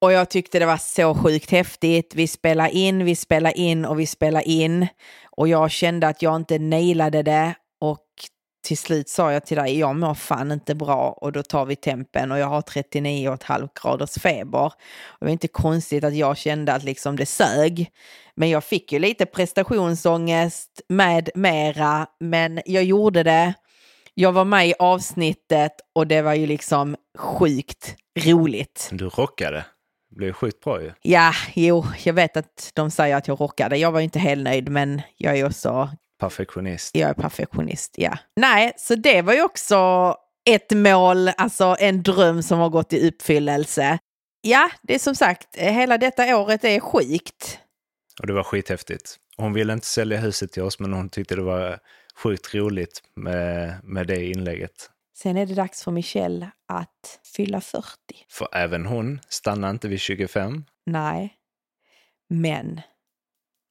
Och 0.01 0.13
jag 0.13 0.31
tyckte 0.31 0.59
det 0.59 0.67
var 0.67 0.77
så 0.77 1.15
sjukt 1.15 1.51
häftigt. 1.51 2.15
Vi 2.15 2.29
spelar 2.29 2.69
in, 2.69 3.05
vi 3.05 3.17
spelar 3.17 3.59
in 3.59 3.85
och 3.85 4.01
vi 4.01 4.07
spelar 4.07 4.49
in. 4.49 4.87
Och 5.25 5.49
jag 5.49 5.71
kände 5.71 6.09
att 6.09 6.23
jag 6.23 6.37
inte 6.37 6.59
nailade 6.59 7.23
det. 7.23 7.55
Och 7.81 8.07
till 8.65 8.79
slut 8.79 9.09
sa 9.09 9.33
jag 9.33 9.47
till 9.47 9.57
dig, 9.57 9.79
jag 9.79 9.97
mår 9.97 10.15
fan 10.15 10.53
inte 10.53 10.75
bra 10.75 11.11
och 11.11 11.33
då 11.33 11.43
tar 11.43 11.67
vi 11.67 11.77
tempen 11.77 12.33
och 12.33 12.39
jag 12.39 12.47
har 12.47 12.61
39,5 12.61 13.69
graders 13.83 14.15
feber. 14.15 14.73
Det 15.21 15.25
var 15.25 15.33
inte 15.33 15.49
konstigt 15.49 16.05
att 16.05 16.15
jag 16.15 16.37
kände 16.37 16.73
att 16.73 16.85
liksom 16.85 17.17
det 17.17 17.27
sög. 17.27 17.91
Men 18.35 18.51
jag 18.51 18.65
fick 18.65 18.93
ju 18.93 18.99
lite 18.99 19.27
prestationsångest 19.27 20.81
med 20.89 21.31
mera, 21.35 22.07
men 22.21 22.61
jag 22.65 22.85
gjorde 22.85 23.23
det. 23.23 23.55
Jag 24.15 24.33
var 24.33 24.45
med 24.45 24.69
i 24.69 24.75
avsnittet 24.79 25.73
och 25.93 26.07
det 26.07 26.23
var 26.23 26.35
ju 26.35 26.47
liksom 26.47 26.97
sjukt 27.19 27.97
roligt. 28.19 28.89
Du 28.93 29.09
rockade. 29.09 29.65
Det 30.11 30.17
blev 30.17 30.33
sjukt 30.33 30.65
bra 30.65 30.83
ju. 30.83 30.93
Ja, 31.03 31.33
jo, 31.55 31.87
jag 32.05 32.15
vet 32.15 32.37
att 32.37 32.71
de 32.75 32.91
säger 32.91 33.17
att 33.17 33.29
jag 33.29 33.41
rockade. 33.41 33.77
Jag 33.77 33.93
var 33.93 34.01
inte 34.01 34.19
helt 34.19 34.43
nöjd, 34.43 34.69
men 34.69 35.03
jag 35.17 35.39
är 35.39 35.47
också 35.47 35.91
Perfektionist. 36.25 36.97
jag 36.97 37.11
är 37.11 37.15
perfektionist, 37.15 37.95
ja. 37.97 38.19
Nej, 38.37 38.73
så 38.77 38.95
det 38.95 39.23
var 39.23 39.35
ju 39.35 39.43
också 39.43 40.15
ett 40.51 40.73
mål, 40.73 41.29
alltså 41.29 41.77
en 41.79 42.03
dröm 42.03 42.43
som 42.43 42.59
har 42.59 42.69
gått 42.71 42.93
i 42.93 43.09
uppfyllelse. 43.09 43.99
ja, 44.41 44.71
det 44.83 44.95
är 44.95 44.99
som 44.99 45.15
sagt, 45.15 45.57
hela 45.57 45.99
detta 45.99 46.37
året 46.37 46.65
är 46.65 46.81
sjukt. 46.81 47.59
Och 48.21 48.27
det 48.27 48.33
var 48.33 48.43
skithäftigt. 48.43 49.17
Hon 49.37 49.53
ville 49.53 49.73
inte 49.73 49.87
sälja 49.87 50.19
huset 50.19 50.53
till 50.53 50.63
oss, 50.63 50.79
men 50.79 50.93
hon 50.93 51.09
tyckte 51.09 51.35
det 51.37 51.43
var 51.43 51.79
sjukt 52.17 52.55
roligt 52.55 53.03
med, 53.17 53.75
med 53.83 54.07
det 54.07 54.25
inlägget. 54.25 54.91
Sen 55.17 55.37
är 55.37 55.47
det 55.47 55.55
dags 55.55 55.85
för 55.85 55.91
Michelle 55.91 56.51
att 56.69 57.21
fylla 57.37 57.61
40. 57.61 57.87
För 58.31 58.49
även 58.53 58.87
hon 58.87 59.21
stannar 59.29 59.71
inte 59.71 59.89
vid 59.89 60.01
25. 60.01 60.65
Nej. 60.87 61.35
Men 62.29 62.81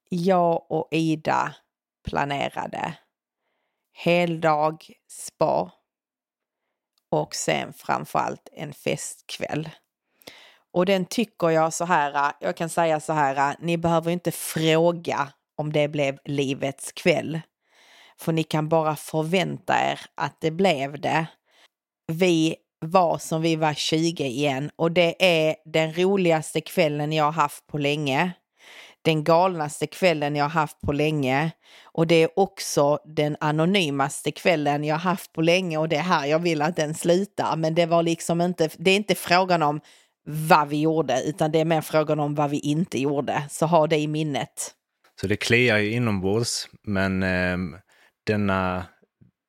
jag 0.10 0.72
och 0.72 0.88
Ida 0.92 1.56
planerade 2.04 2.98
heldag 3.94 4.78
spa 5.08 5.72
och 7.12 7.36
sen 7.36 7.74
framförallt 7.74 8.50
en 8.52 8.74
festkväll. 8.74 9.70
Och 10.72 10.86
den 10.86 11.06
tycker 11.06 11.50
jag 11.50 11.74
så 11.74 11.86
här, 11.86 12.34
jag 12.40 12.58
kan 12.58 12.70
säga 12.70 13.00
så 13.00 13.14
här, 13.14 13.56
ni 13.60 13.78
behöver 13.78 14.12
inte 14.12 14.32
fråga 14.32 15.34
om 15.56 15.74
det 15.74 15.88
blev 15.88 16.20
livets 16.26 16.92
kväll. 16.92 17.42
För 18.18 18.32
ni 18.32 18.44
kan 18.44 18.70
bara 18.70 18.96
förvänta 18.96 19.92
er 19.92 20.00
att 20.16 20.42
det 20.42 20.52
blev 20.52 21.02
det. 21.02 21.26
Vi 22.08 22.56
var 22.80 23.18
som 23.18 23.42
vi 23.42 23.56
var 23.56 23.74
20 23.74 24.24
igen 24.24 24.72
och 24.76 24.92
det 24.92 25.16
är 25.20 25.56
den 25.66 25.94
roligaste 25.94 26.62
kvällen 26.62 27.12
jag 27.12 27.24
har 27.24 27.32
haft 27.32 27.68
på 27.68 27.78
länge. 27.78 28.32
Den 29.04 29.24
galnaste 29.24 29.88
kvällen 29.88 30.36
jag 30.36 30.46
har 30.46 30.50
haft 30.50 30.82
på 30.82 30.92
länge 30.92 31.52
och 31.84 32.08
det 32.08 32.16
är 32.16 32.40
också 32.40 33.00
den 33.06 33.38
anonymaste 33.40 34.32
kvällen 34.32 34.84
jag 34.84 34.96
har 34.96 35.10
haft 35.12 35.34
på 35.34 35.42
länge 35.42 35.78
och 35.78 35.90
det 35.90 35.96
är 35.96 36.02
här 36.02 36.26
jag 36.26 36.40
vill 36.40 36.62
att 36.62 36.76
den 36.76 36.96
slutar. 36.96 37.56
Men 37.56 37.76
det 37.76 37.86
var 37.86 38.04
liksom 38.04 38.42
inte, 38.42 38.70
det 38.78 38.92
är 38.92 38.96
inte 38.96 39.16
frågan 39.16 39.64
om 39.64 39.82
vad 40.26 40.68
vi 40.68 40.82
gjorde 40.82 41.22
utan 41.26 41.52
det 41.52 41.60
är 41.60 41.66
mer 41.66 41.82
frågan 41.82 42.20
om 42.20 42.36
vad 42.36 42.50
vi 42.50 42.60
inte 42.60 43.00
gjorde. 43.00 43.44
Så 43.50 43.66
ha 43.66 43.88
det 43.88 43.98
i 43.98 44.08
minnet. 44.08 44.74
Så 45.22 45.28
det 45.28 45.36
kliar 45.36 45.78
ju 45.78 45.92
inombords, 45.92 46.70
men 46.84 47.24
eh, 47.24 47.58
denna, 48.26 48.86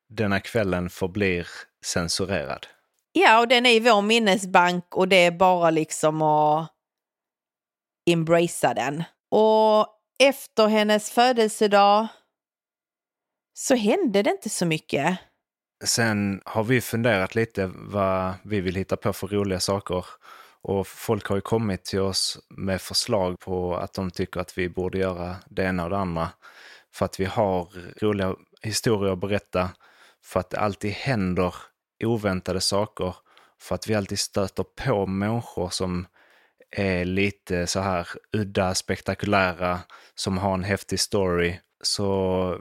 denna 0.08 0.40
kvällen 0.40 0.90
förblir 0.90 1.48
censurerad. 1.84 2.66
Ja, 3.12 3.40
och 3.40 3.48
den 3.48 3.66
är 3.66 3.70
i 3.70 3.80
vår 3.80 4.02
minnesbank 4.02 4.96
och 4.96 5.08
det 5.08 5.16
är 5.16 5.30
bara 5.30 5.70
liksom 5.70 6.22
att 6.22 6.70
embracea 8.10 8.74
den. 8.74 9.04
Och 9.36 9.86
efter 10.18 10.66
hennes 10.66 11.10
födelsedag 11.10 12.06
så 13.54 13.74
hände 13.74 14.22
det 14.22 14.30
inte 14.30 14.50
så 14.50 14.66
mycket. 14.66 15.18
Sen 15.84 16.40
har 16.44 16.64
vi 16.64 16.80
funderat 16.80 17.34
lite 17.34 17.70
vad 17.74 18.34
vi 18.42 18.60
vill 18.60 18.74
hitta 18.74 18.96
på 18.96 19.12
för 19.12 19.26
roliga 19.26 19.60
saker. 19.60 20.06
Och 20.62 20.86
folk 20.86 21.26
har 21.26 21.36
ju 21.36 21.40
kommit 21.40 21.84
till 21.84 22.00
oss 22.00 22.38
med 22.48 22.80
förslag 22.80 23.40
på 23.40 23.76
att 23.76 23.94
de 23.94 24.10
tycker 24.10 24.40
att 24.40 24.58
vi 24.58 24.68
borde 24.68 24.98
göra 24.98 25.36
det 25.46 25.62
ena 25.62 25.84
och 25.84 25.90
det 25.90 25.98
andra. 25.98 26.28
För 26.92 27.04
att 27.04 27.20
vi 27.20 27.24
har 27.24 27.68
roliga 28.02 28.34
historier 28.62 29.12
att 29.12 29.20
berätta. 29.20 29.70
För 30.22 30.40
att 30.40 30.50
det 30.50 30.58
alltid 30.58 30.92
händer 30.92 31.54
oväntade 32.04 32.60
saker. 32.60 33.16
För 33.60 33.74
att 33.74 33.88
vi 33.88 33.94
alltid 33.94 34.18
stöter 34.18 34.64
på 34.84 35.06
människor 35.06 35.68
som 35.68 36.06
är 36.74 37.04
lite 37.04 37.66
så 37.66 37.80
här 37.80 38.08
udda, 38.32 38.74
spektakulära, 38.74 39.80
som 40.14 40.38
har 40.38 40.54
en 40.54 40.64
häftig 40.64 41.00
story. 41.00 41.58
Så 41.82 42.58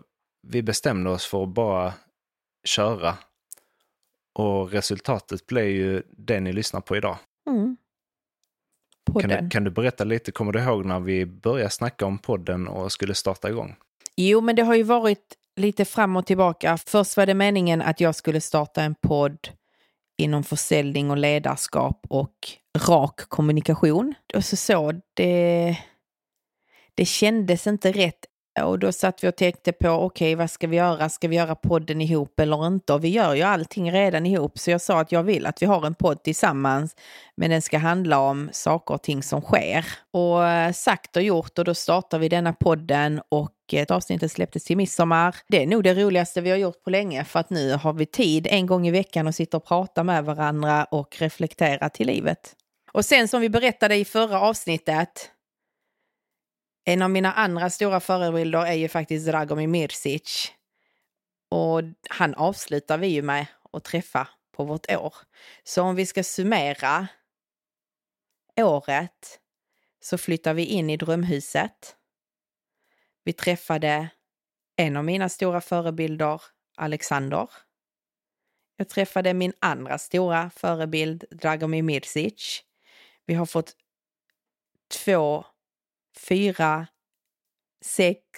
vi 0.47 0.61
bestämde 0.61 1.09
oss 1.09 1.25
för 1.25 1.43
att 1.43 1.49
bara 1.49 1.93
köra. 2.63 3.17
Och 4.33 4.71
resultatet 4.71 5.47
blev 5.47 5.65
ju 5.65 6.03
det 6.09 6.39
ni 6.39 6.53
lyssnar 6.53 6.81
på 6.81 6.97
idag. 6.97 7.17
Mm. 7.47 7.77
Kan 9.21 9.29
du, 9.29 9.49
kan 9.49 9.63
du 9.63 9.71
berätta 9.71 10.03
lite, 10.03 10.31
kommer 10.31 10.51
du 10.51 10.59
ihåg 10.59 10.85
när 10.85 10.99
vi 10.99 11.25
började 11.25 11.69
snacka 11.69 12.05
om 12.05 12.17
podden 12.17 12.67
och 12.67 12.91
skulle 12.91 13.15
starta 13.15 13.49
igång? 13.49 13.75
Jo, 14.15 14.41
men 14.41 14.55
det 14.55 14.61
har 14.61 14.75
ju 14.75 14.83
varit 14.83 15.37
lite 15.55 15.85
fram 15.85 16.15
och 16.15 16.25
tillbaka. 16.25 16.77
Först 16.77 17.17
var 17.17 17.25
det 17.25 17.33
meningen 17.33 17.81
att 17.81 17.99
jag 17.99 18.15
skulle 18.15 18.41
starta 18.41 18.83
en 18.83 18.95
podd 18.95 19.49
inom 20.17 20.43
försäljning 20.43 21.11
och 21.11 21.17
ledarskap 21.17 22.05
och 22.09 22.33
rak 22.87 23.15
kommunikation. 23.29 24.13
Och 24.35 24.45
så 24.45 24.55
så, 24.55 24.91
det, 25.13 25.77
det 26.95 27.05
kändes 27.05 27.67
inte 27.67 27.91
rätt. 27.91 28.25
Och 28.61 28.79
då 28.79 28.91
satt 28.91 29.23
vi 29.23 29.27
och 29.27 29.35
tänkte 29.35 29.71
på, 29.71 29.89
okej, 29.89 30.05
okay, 30.05 30.35
vad 30.35 30.51
ska 30.51 30.67
vi 30.67 30.75
göra? 30.75 31.09
Ska 31.09 31.27
vi 31.27 31.35
göra 31.35 31.55
podden 31.55 32.01
ihop 32.01 32.39
eller 32.39 32.67
inte? 32.67 32.93
Och 32.93 33.03
vi 33.03 33.09
gör 33.09 33.33
ju 33.33 33.41
allting 33.41 33.91
redan 33.91 34.25
ihop. 34.25 34.59
Så 34.59 34.71
jag 34.71 34.81
sa 34.81 34.99
att 34.99 35.11
jag 35.11 35.23
vill 35.23 35.45
att 35.45 35.61
vi 35.61 35.65
har 35.65 35.85
en 35.85 35.95
podd 35.95 36.23
tillsammans, 36.23 36.95
men 37.35 37.49
den 37.49 37.61
ska 37.61 37.77
handla 37.77 38.19
om 38.19 38.49
saker 38.51 38.93
och 38.93 39.03
ting 39.03 39.23
som 39.23 39.41
sker. 39.41 39.85
Och 40.11 40.47
eh, 40.47 40.71
sagt 40.71 41.15
och 41.15 41.23
gjort, 41.23 41.59
och 41.59 41.65
då 41.65 41.73
startar 41.73 42.19
vi 42.19 42.29
denna 42.29 42.53
podden 42.53 43.21
och 43.29 43.51
ett 43.71 43.91
avsnitt 43.91 44.31
släpptes 44.31 44.63
till 44.63 44.77
midsommar. 44.77 45.35
Det 45.47 45.63
är 45.63 45.67
nog 45.67 45.83
det 45.83 45.93
roligaste 45.93 46.41
vi 46.41 46.49
har 46.49 46.57
gjort 46.57 46.83
på 46.83 46.89
länge 46.89 47.25
för 47.25 47.39
att 47.39 47.49
nu 47.49 47.71
har 47.71 47.93
vi 47.93 48.05
tid 48.05 48.47
en 48.49 48.65
gång 48.65 48.87
i 48.87 48.91
veckan 48.91 49.27
att 49.27 49.35
sitta 49.35 49.57
och 49.57 49.65
prata 49.65 50.03
med 50.03 50.25
varandra 50.25 50.83
och 50.83 51.19
reflektera 51.19 51.89
till 51.89 52.07
livet. 52.07 52.55
Och 52.91 53.05
sen 53.05 53.27
som 53.27 53.41
vi 53.41 53.49
berättade 53.49 53.95
i 53.95 54.05
förra 54.05 54.41
avsnittet, 54.41 55.31
en 56.85 57.01
av 57.01 57.09
mina 57.09 57.33
andra 57.33 57.69
stora 57.69 57.99
förebilder 57.99 58.65
är 58.65 58.73
ju 58.73 58.87
faktiskt 58.87 59.27
Dragomir 59.27 59.67
Mirsic. 59.67 60.51
Och 61.49 61.81
han 62.09 62.33
avslutar 62.33 62.97
vi 62.97 63.07
ju 63.07 63.21
med 63.21 63.45
att 63.73 63.83
träffa 63.83 64.27
på 64.55 64.63
vårt 64.63 64.91
år. 64.91 65.13
Så 65.63 65.81
om 65.83 65.95
vi 65.95 66.05
ska 66.05 66.23
summera 66.23 67.07
året 68.61 69.39
så 70.03 70.17
flyttar 70.17 70.53
vi 70.53 70.65
in 70.65 70.89
i 70.89 70.97
drömhuset. 70.97 71.95
Vi 73.23 73.33
träffade 73.33 74.09
en 74.75 74.97
av 74.97 75.05
mina 75.05 75.29
stora 75.29 75.61
förebilder, 75.61 76.41
Alexander. 76.77 77.49
Jag 78.77 78.89
träffade 78.89 79.33
min 79.33 79.53
andra 79.59 79.97
stora 79.97 80.49
förebild, 80.49 81.25
Dragomir 81.31 81.83
Mirsic. 81.83 82.63
Vi 83.25 83.33
har 83.33 83.45
fått 83.45 83.75
två, 84.87 85.45
fyra, 86.17 86.87
sex 87.81 88.29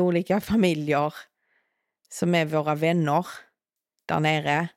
olika 0.00 0.40
familjer 0.50 1.14
som 2.08 2.34
är 2.34 2.44
våra 2.44 2.74
vänner 2.74 3.26
där 4.06 4.20
nere. 4.20 4.68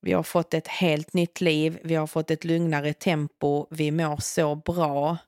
Vi 0.00 0.12
har 0.12 0.22
fått 0.22 0.54
ett 0.54 0.68
helt 0.68 1.12
nytt 1.12 1.40
liv, 1.40 1.78
vi 1.84 1.94
har 1.94 2.06
fått 2.06 2.30
ett 2.30 2.44
lugnare 2.44 2.92
tempo, 2.92 3.66
vi 3.70 3.90
mår 3.90 4.16
så 4.16 4.54
bra. 4.54 5.18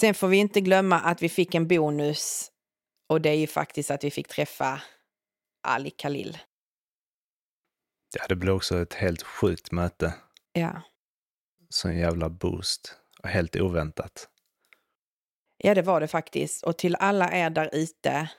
Sen 0.00 0.14
får 0.14 0.28
vi 0.28 0.36
inte 0.36 0.60
glömma 0.60 1.00
att 1.00 1.22
vi 1.22 1.28
fick 1.28 1.54
en 1.54 1.68
bonus 1.68 2.52
och 3.06 3.20
det 3.20 3.28
är 3.28 3.34
ju 3.34 3.46
faktiskt 3.46 3.90
att 3.90 4.04
vi 4.04 4.10
fick 4.10 4.28
träffa 4.28 4.82
Ali 5.62 5.90
Khalil. 5.90 6.38
Ja, 8.14 8.26
det 8.28 8.36
blev 8.36 8.54
också 8.54 8.78
ett 8.78 8.94
helt 8.94 9.22
sjukt 9.22 9.72
möte. 9.72 10.14
Ja. 10.52 10.82
Sån 11.68 11.98
jävla 11.98 12.30
boost. 12.30 12.98
Och 13.22 13.28
helt 13.28 13.56
oväntat. 13.56 14.28
Ja, 15.56 15.74
det 15.74 15.82
var 15.82 16.00
det 16.00 16.08
faktiskt. 16.08 16.62
Och 16.62 16.78
till 16.78 16.96
alla 16.96 17.32
er 17.32 17.50
där 17.50 17.70
ute. 17.72 18.30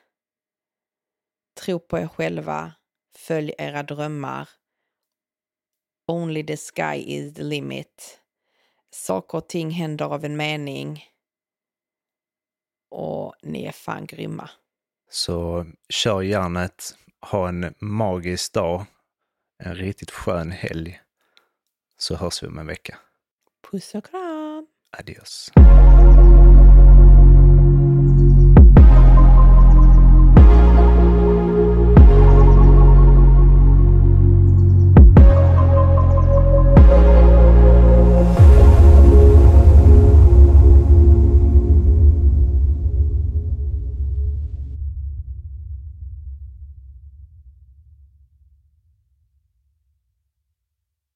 Tro 1.60 1.80
på 1.80 1.98
er 1.98 2.08
själva. 2.08 2.74
Följ 3.18 3.54
era 3.58 3.84
drömmar. 3.84 4.50
Only 6.08 6.46
the 6.46 6.58
sky 6.58 6.96
is 6.96 7.34
the 7.34 7.44
limit. 7.44 8.20
Saker 8.92 9.38
och 9.38 9.50
ting 9.50 9.72
händer 9.72 10.06
av 10.06 10.26
en 10.26 10.38
mening. 10.38 11.06
Och 12.90 13.36
ni 13.44 13.66
är 13.66 13.72
fan 13.72 14.06
grymma. 14.06 14.50
Så 15.10 15.66
kör 15.90 16.22
järnet. 16.22 16.96
Ha 17.22 17.48
en 17.50 17.74
magisk 17.80 18.54
dag. 18.54 18.86
En 19.64 19.76
riktigt 19.76 20.12
skön 20.12 20.52
helg. 20.52 21.02
Så 21.98 22.16
hörs 22.16 22.44
vi 22.44 22.48
om 22.48 22.58
en 22.58 22.68
vecka. 22.68 22.98
Puss 23.72 23.96
och 23.96 24.06
kram! 24.06 24.68
Adios. 24.98 25.52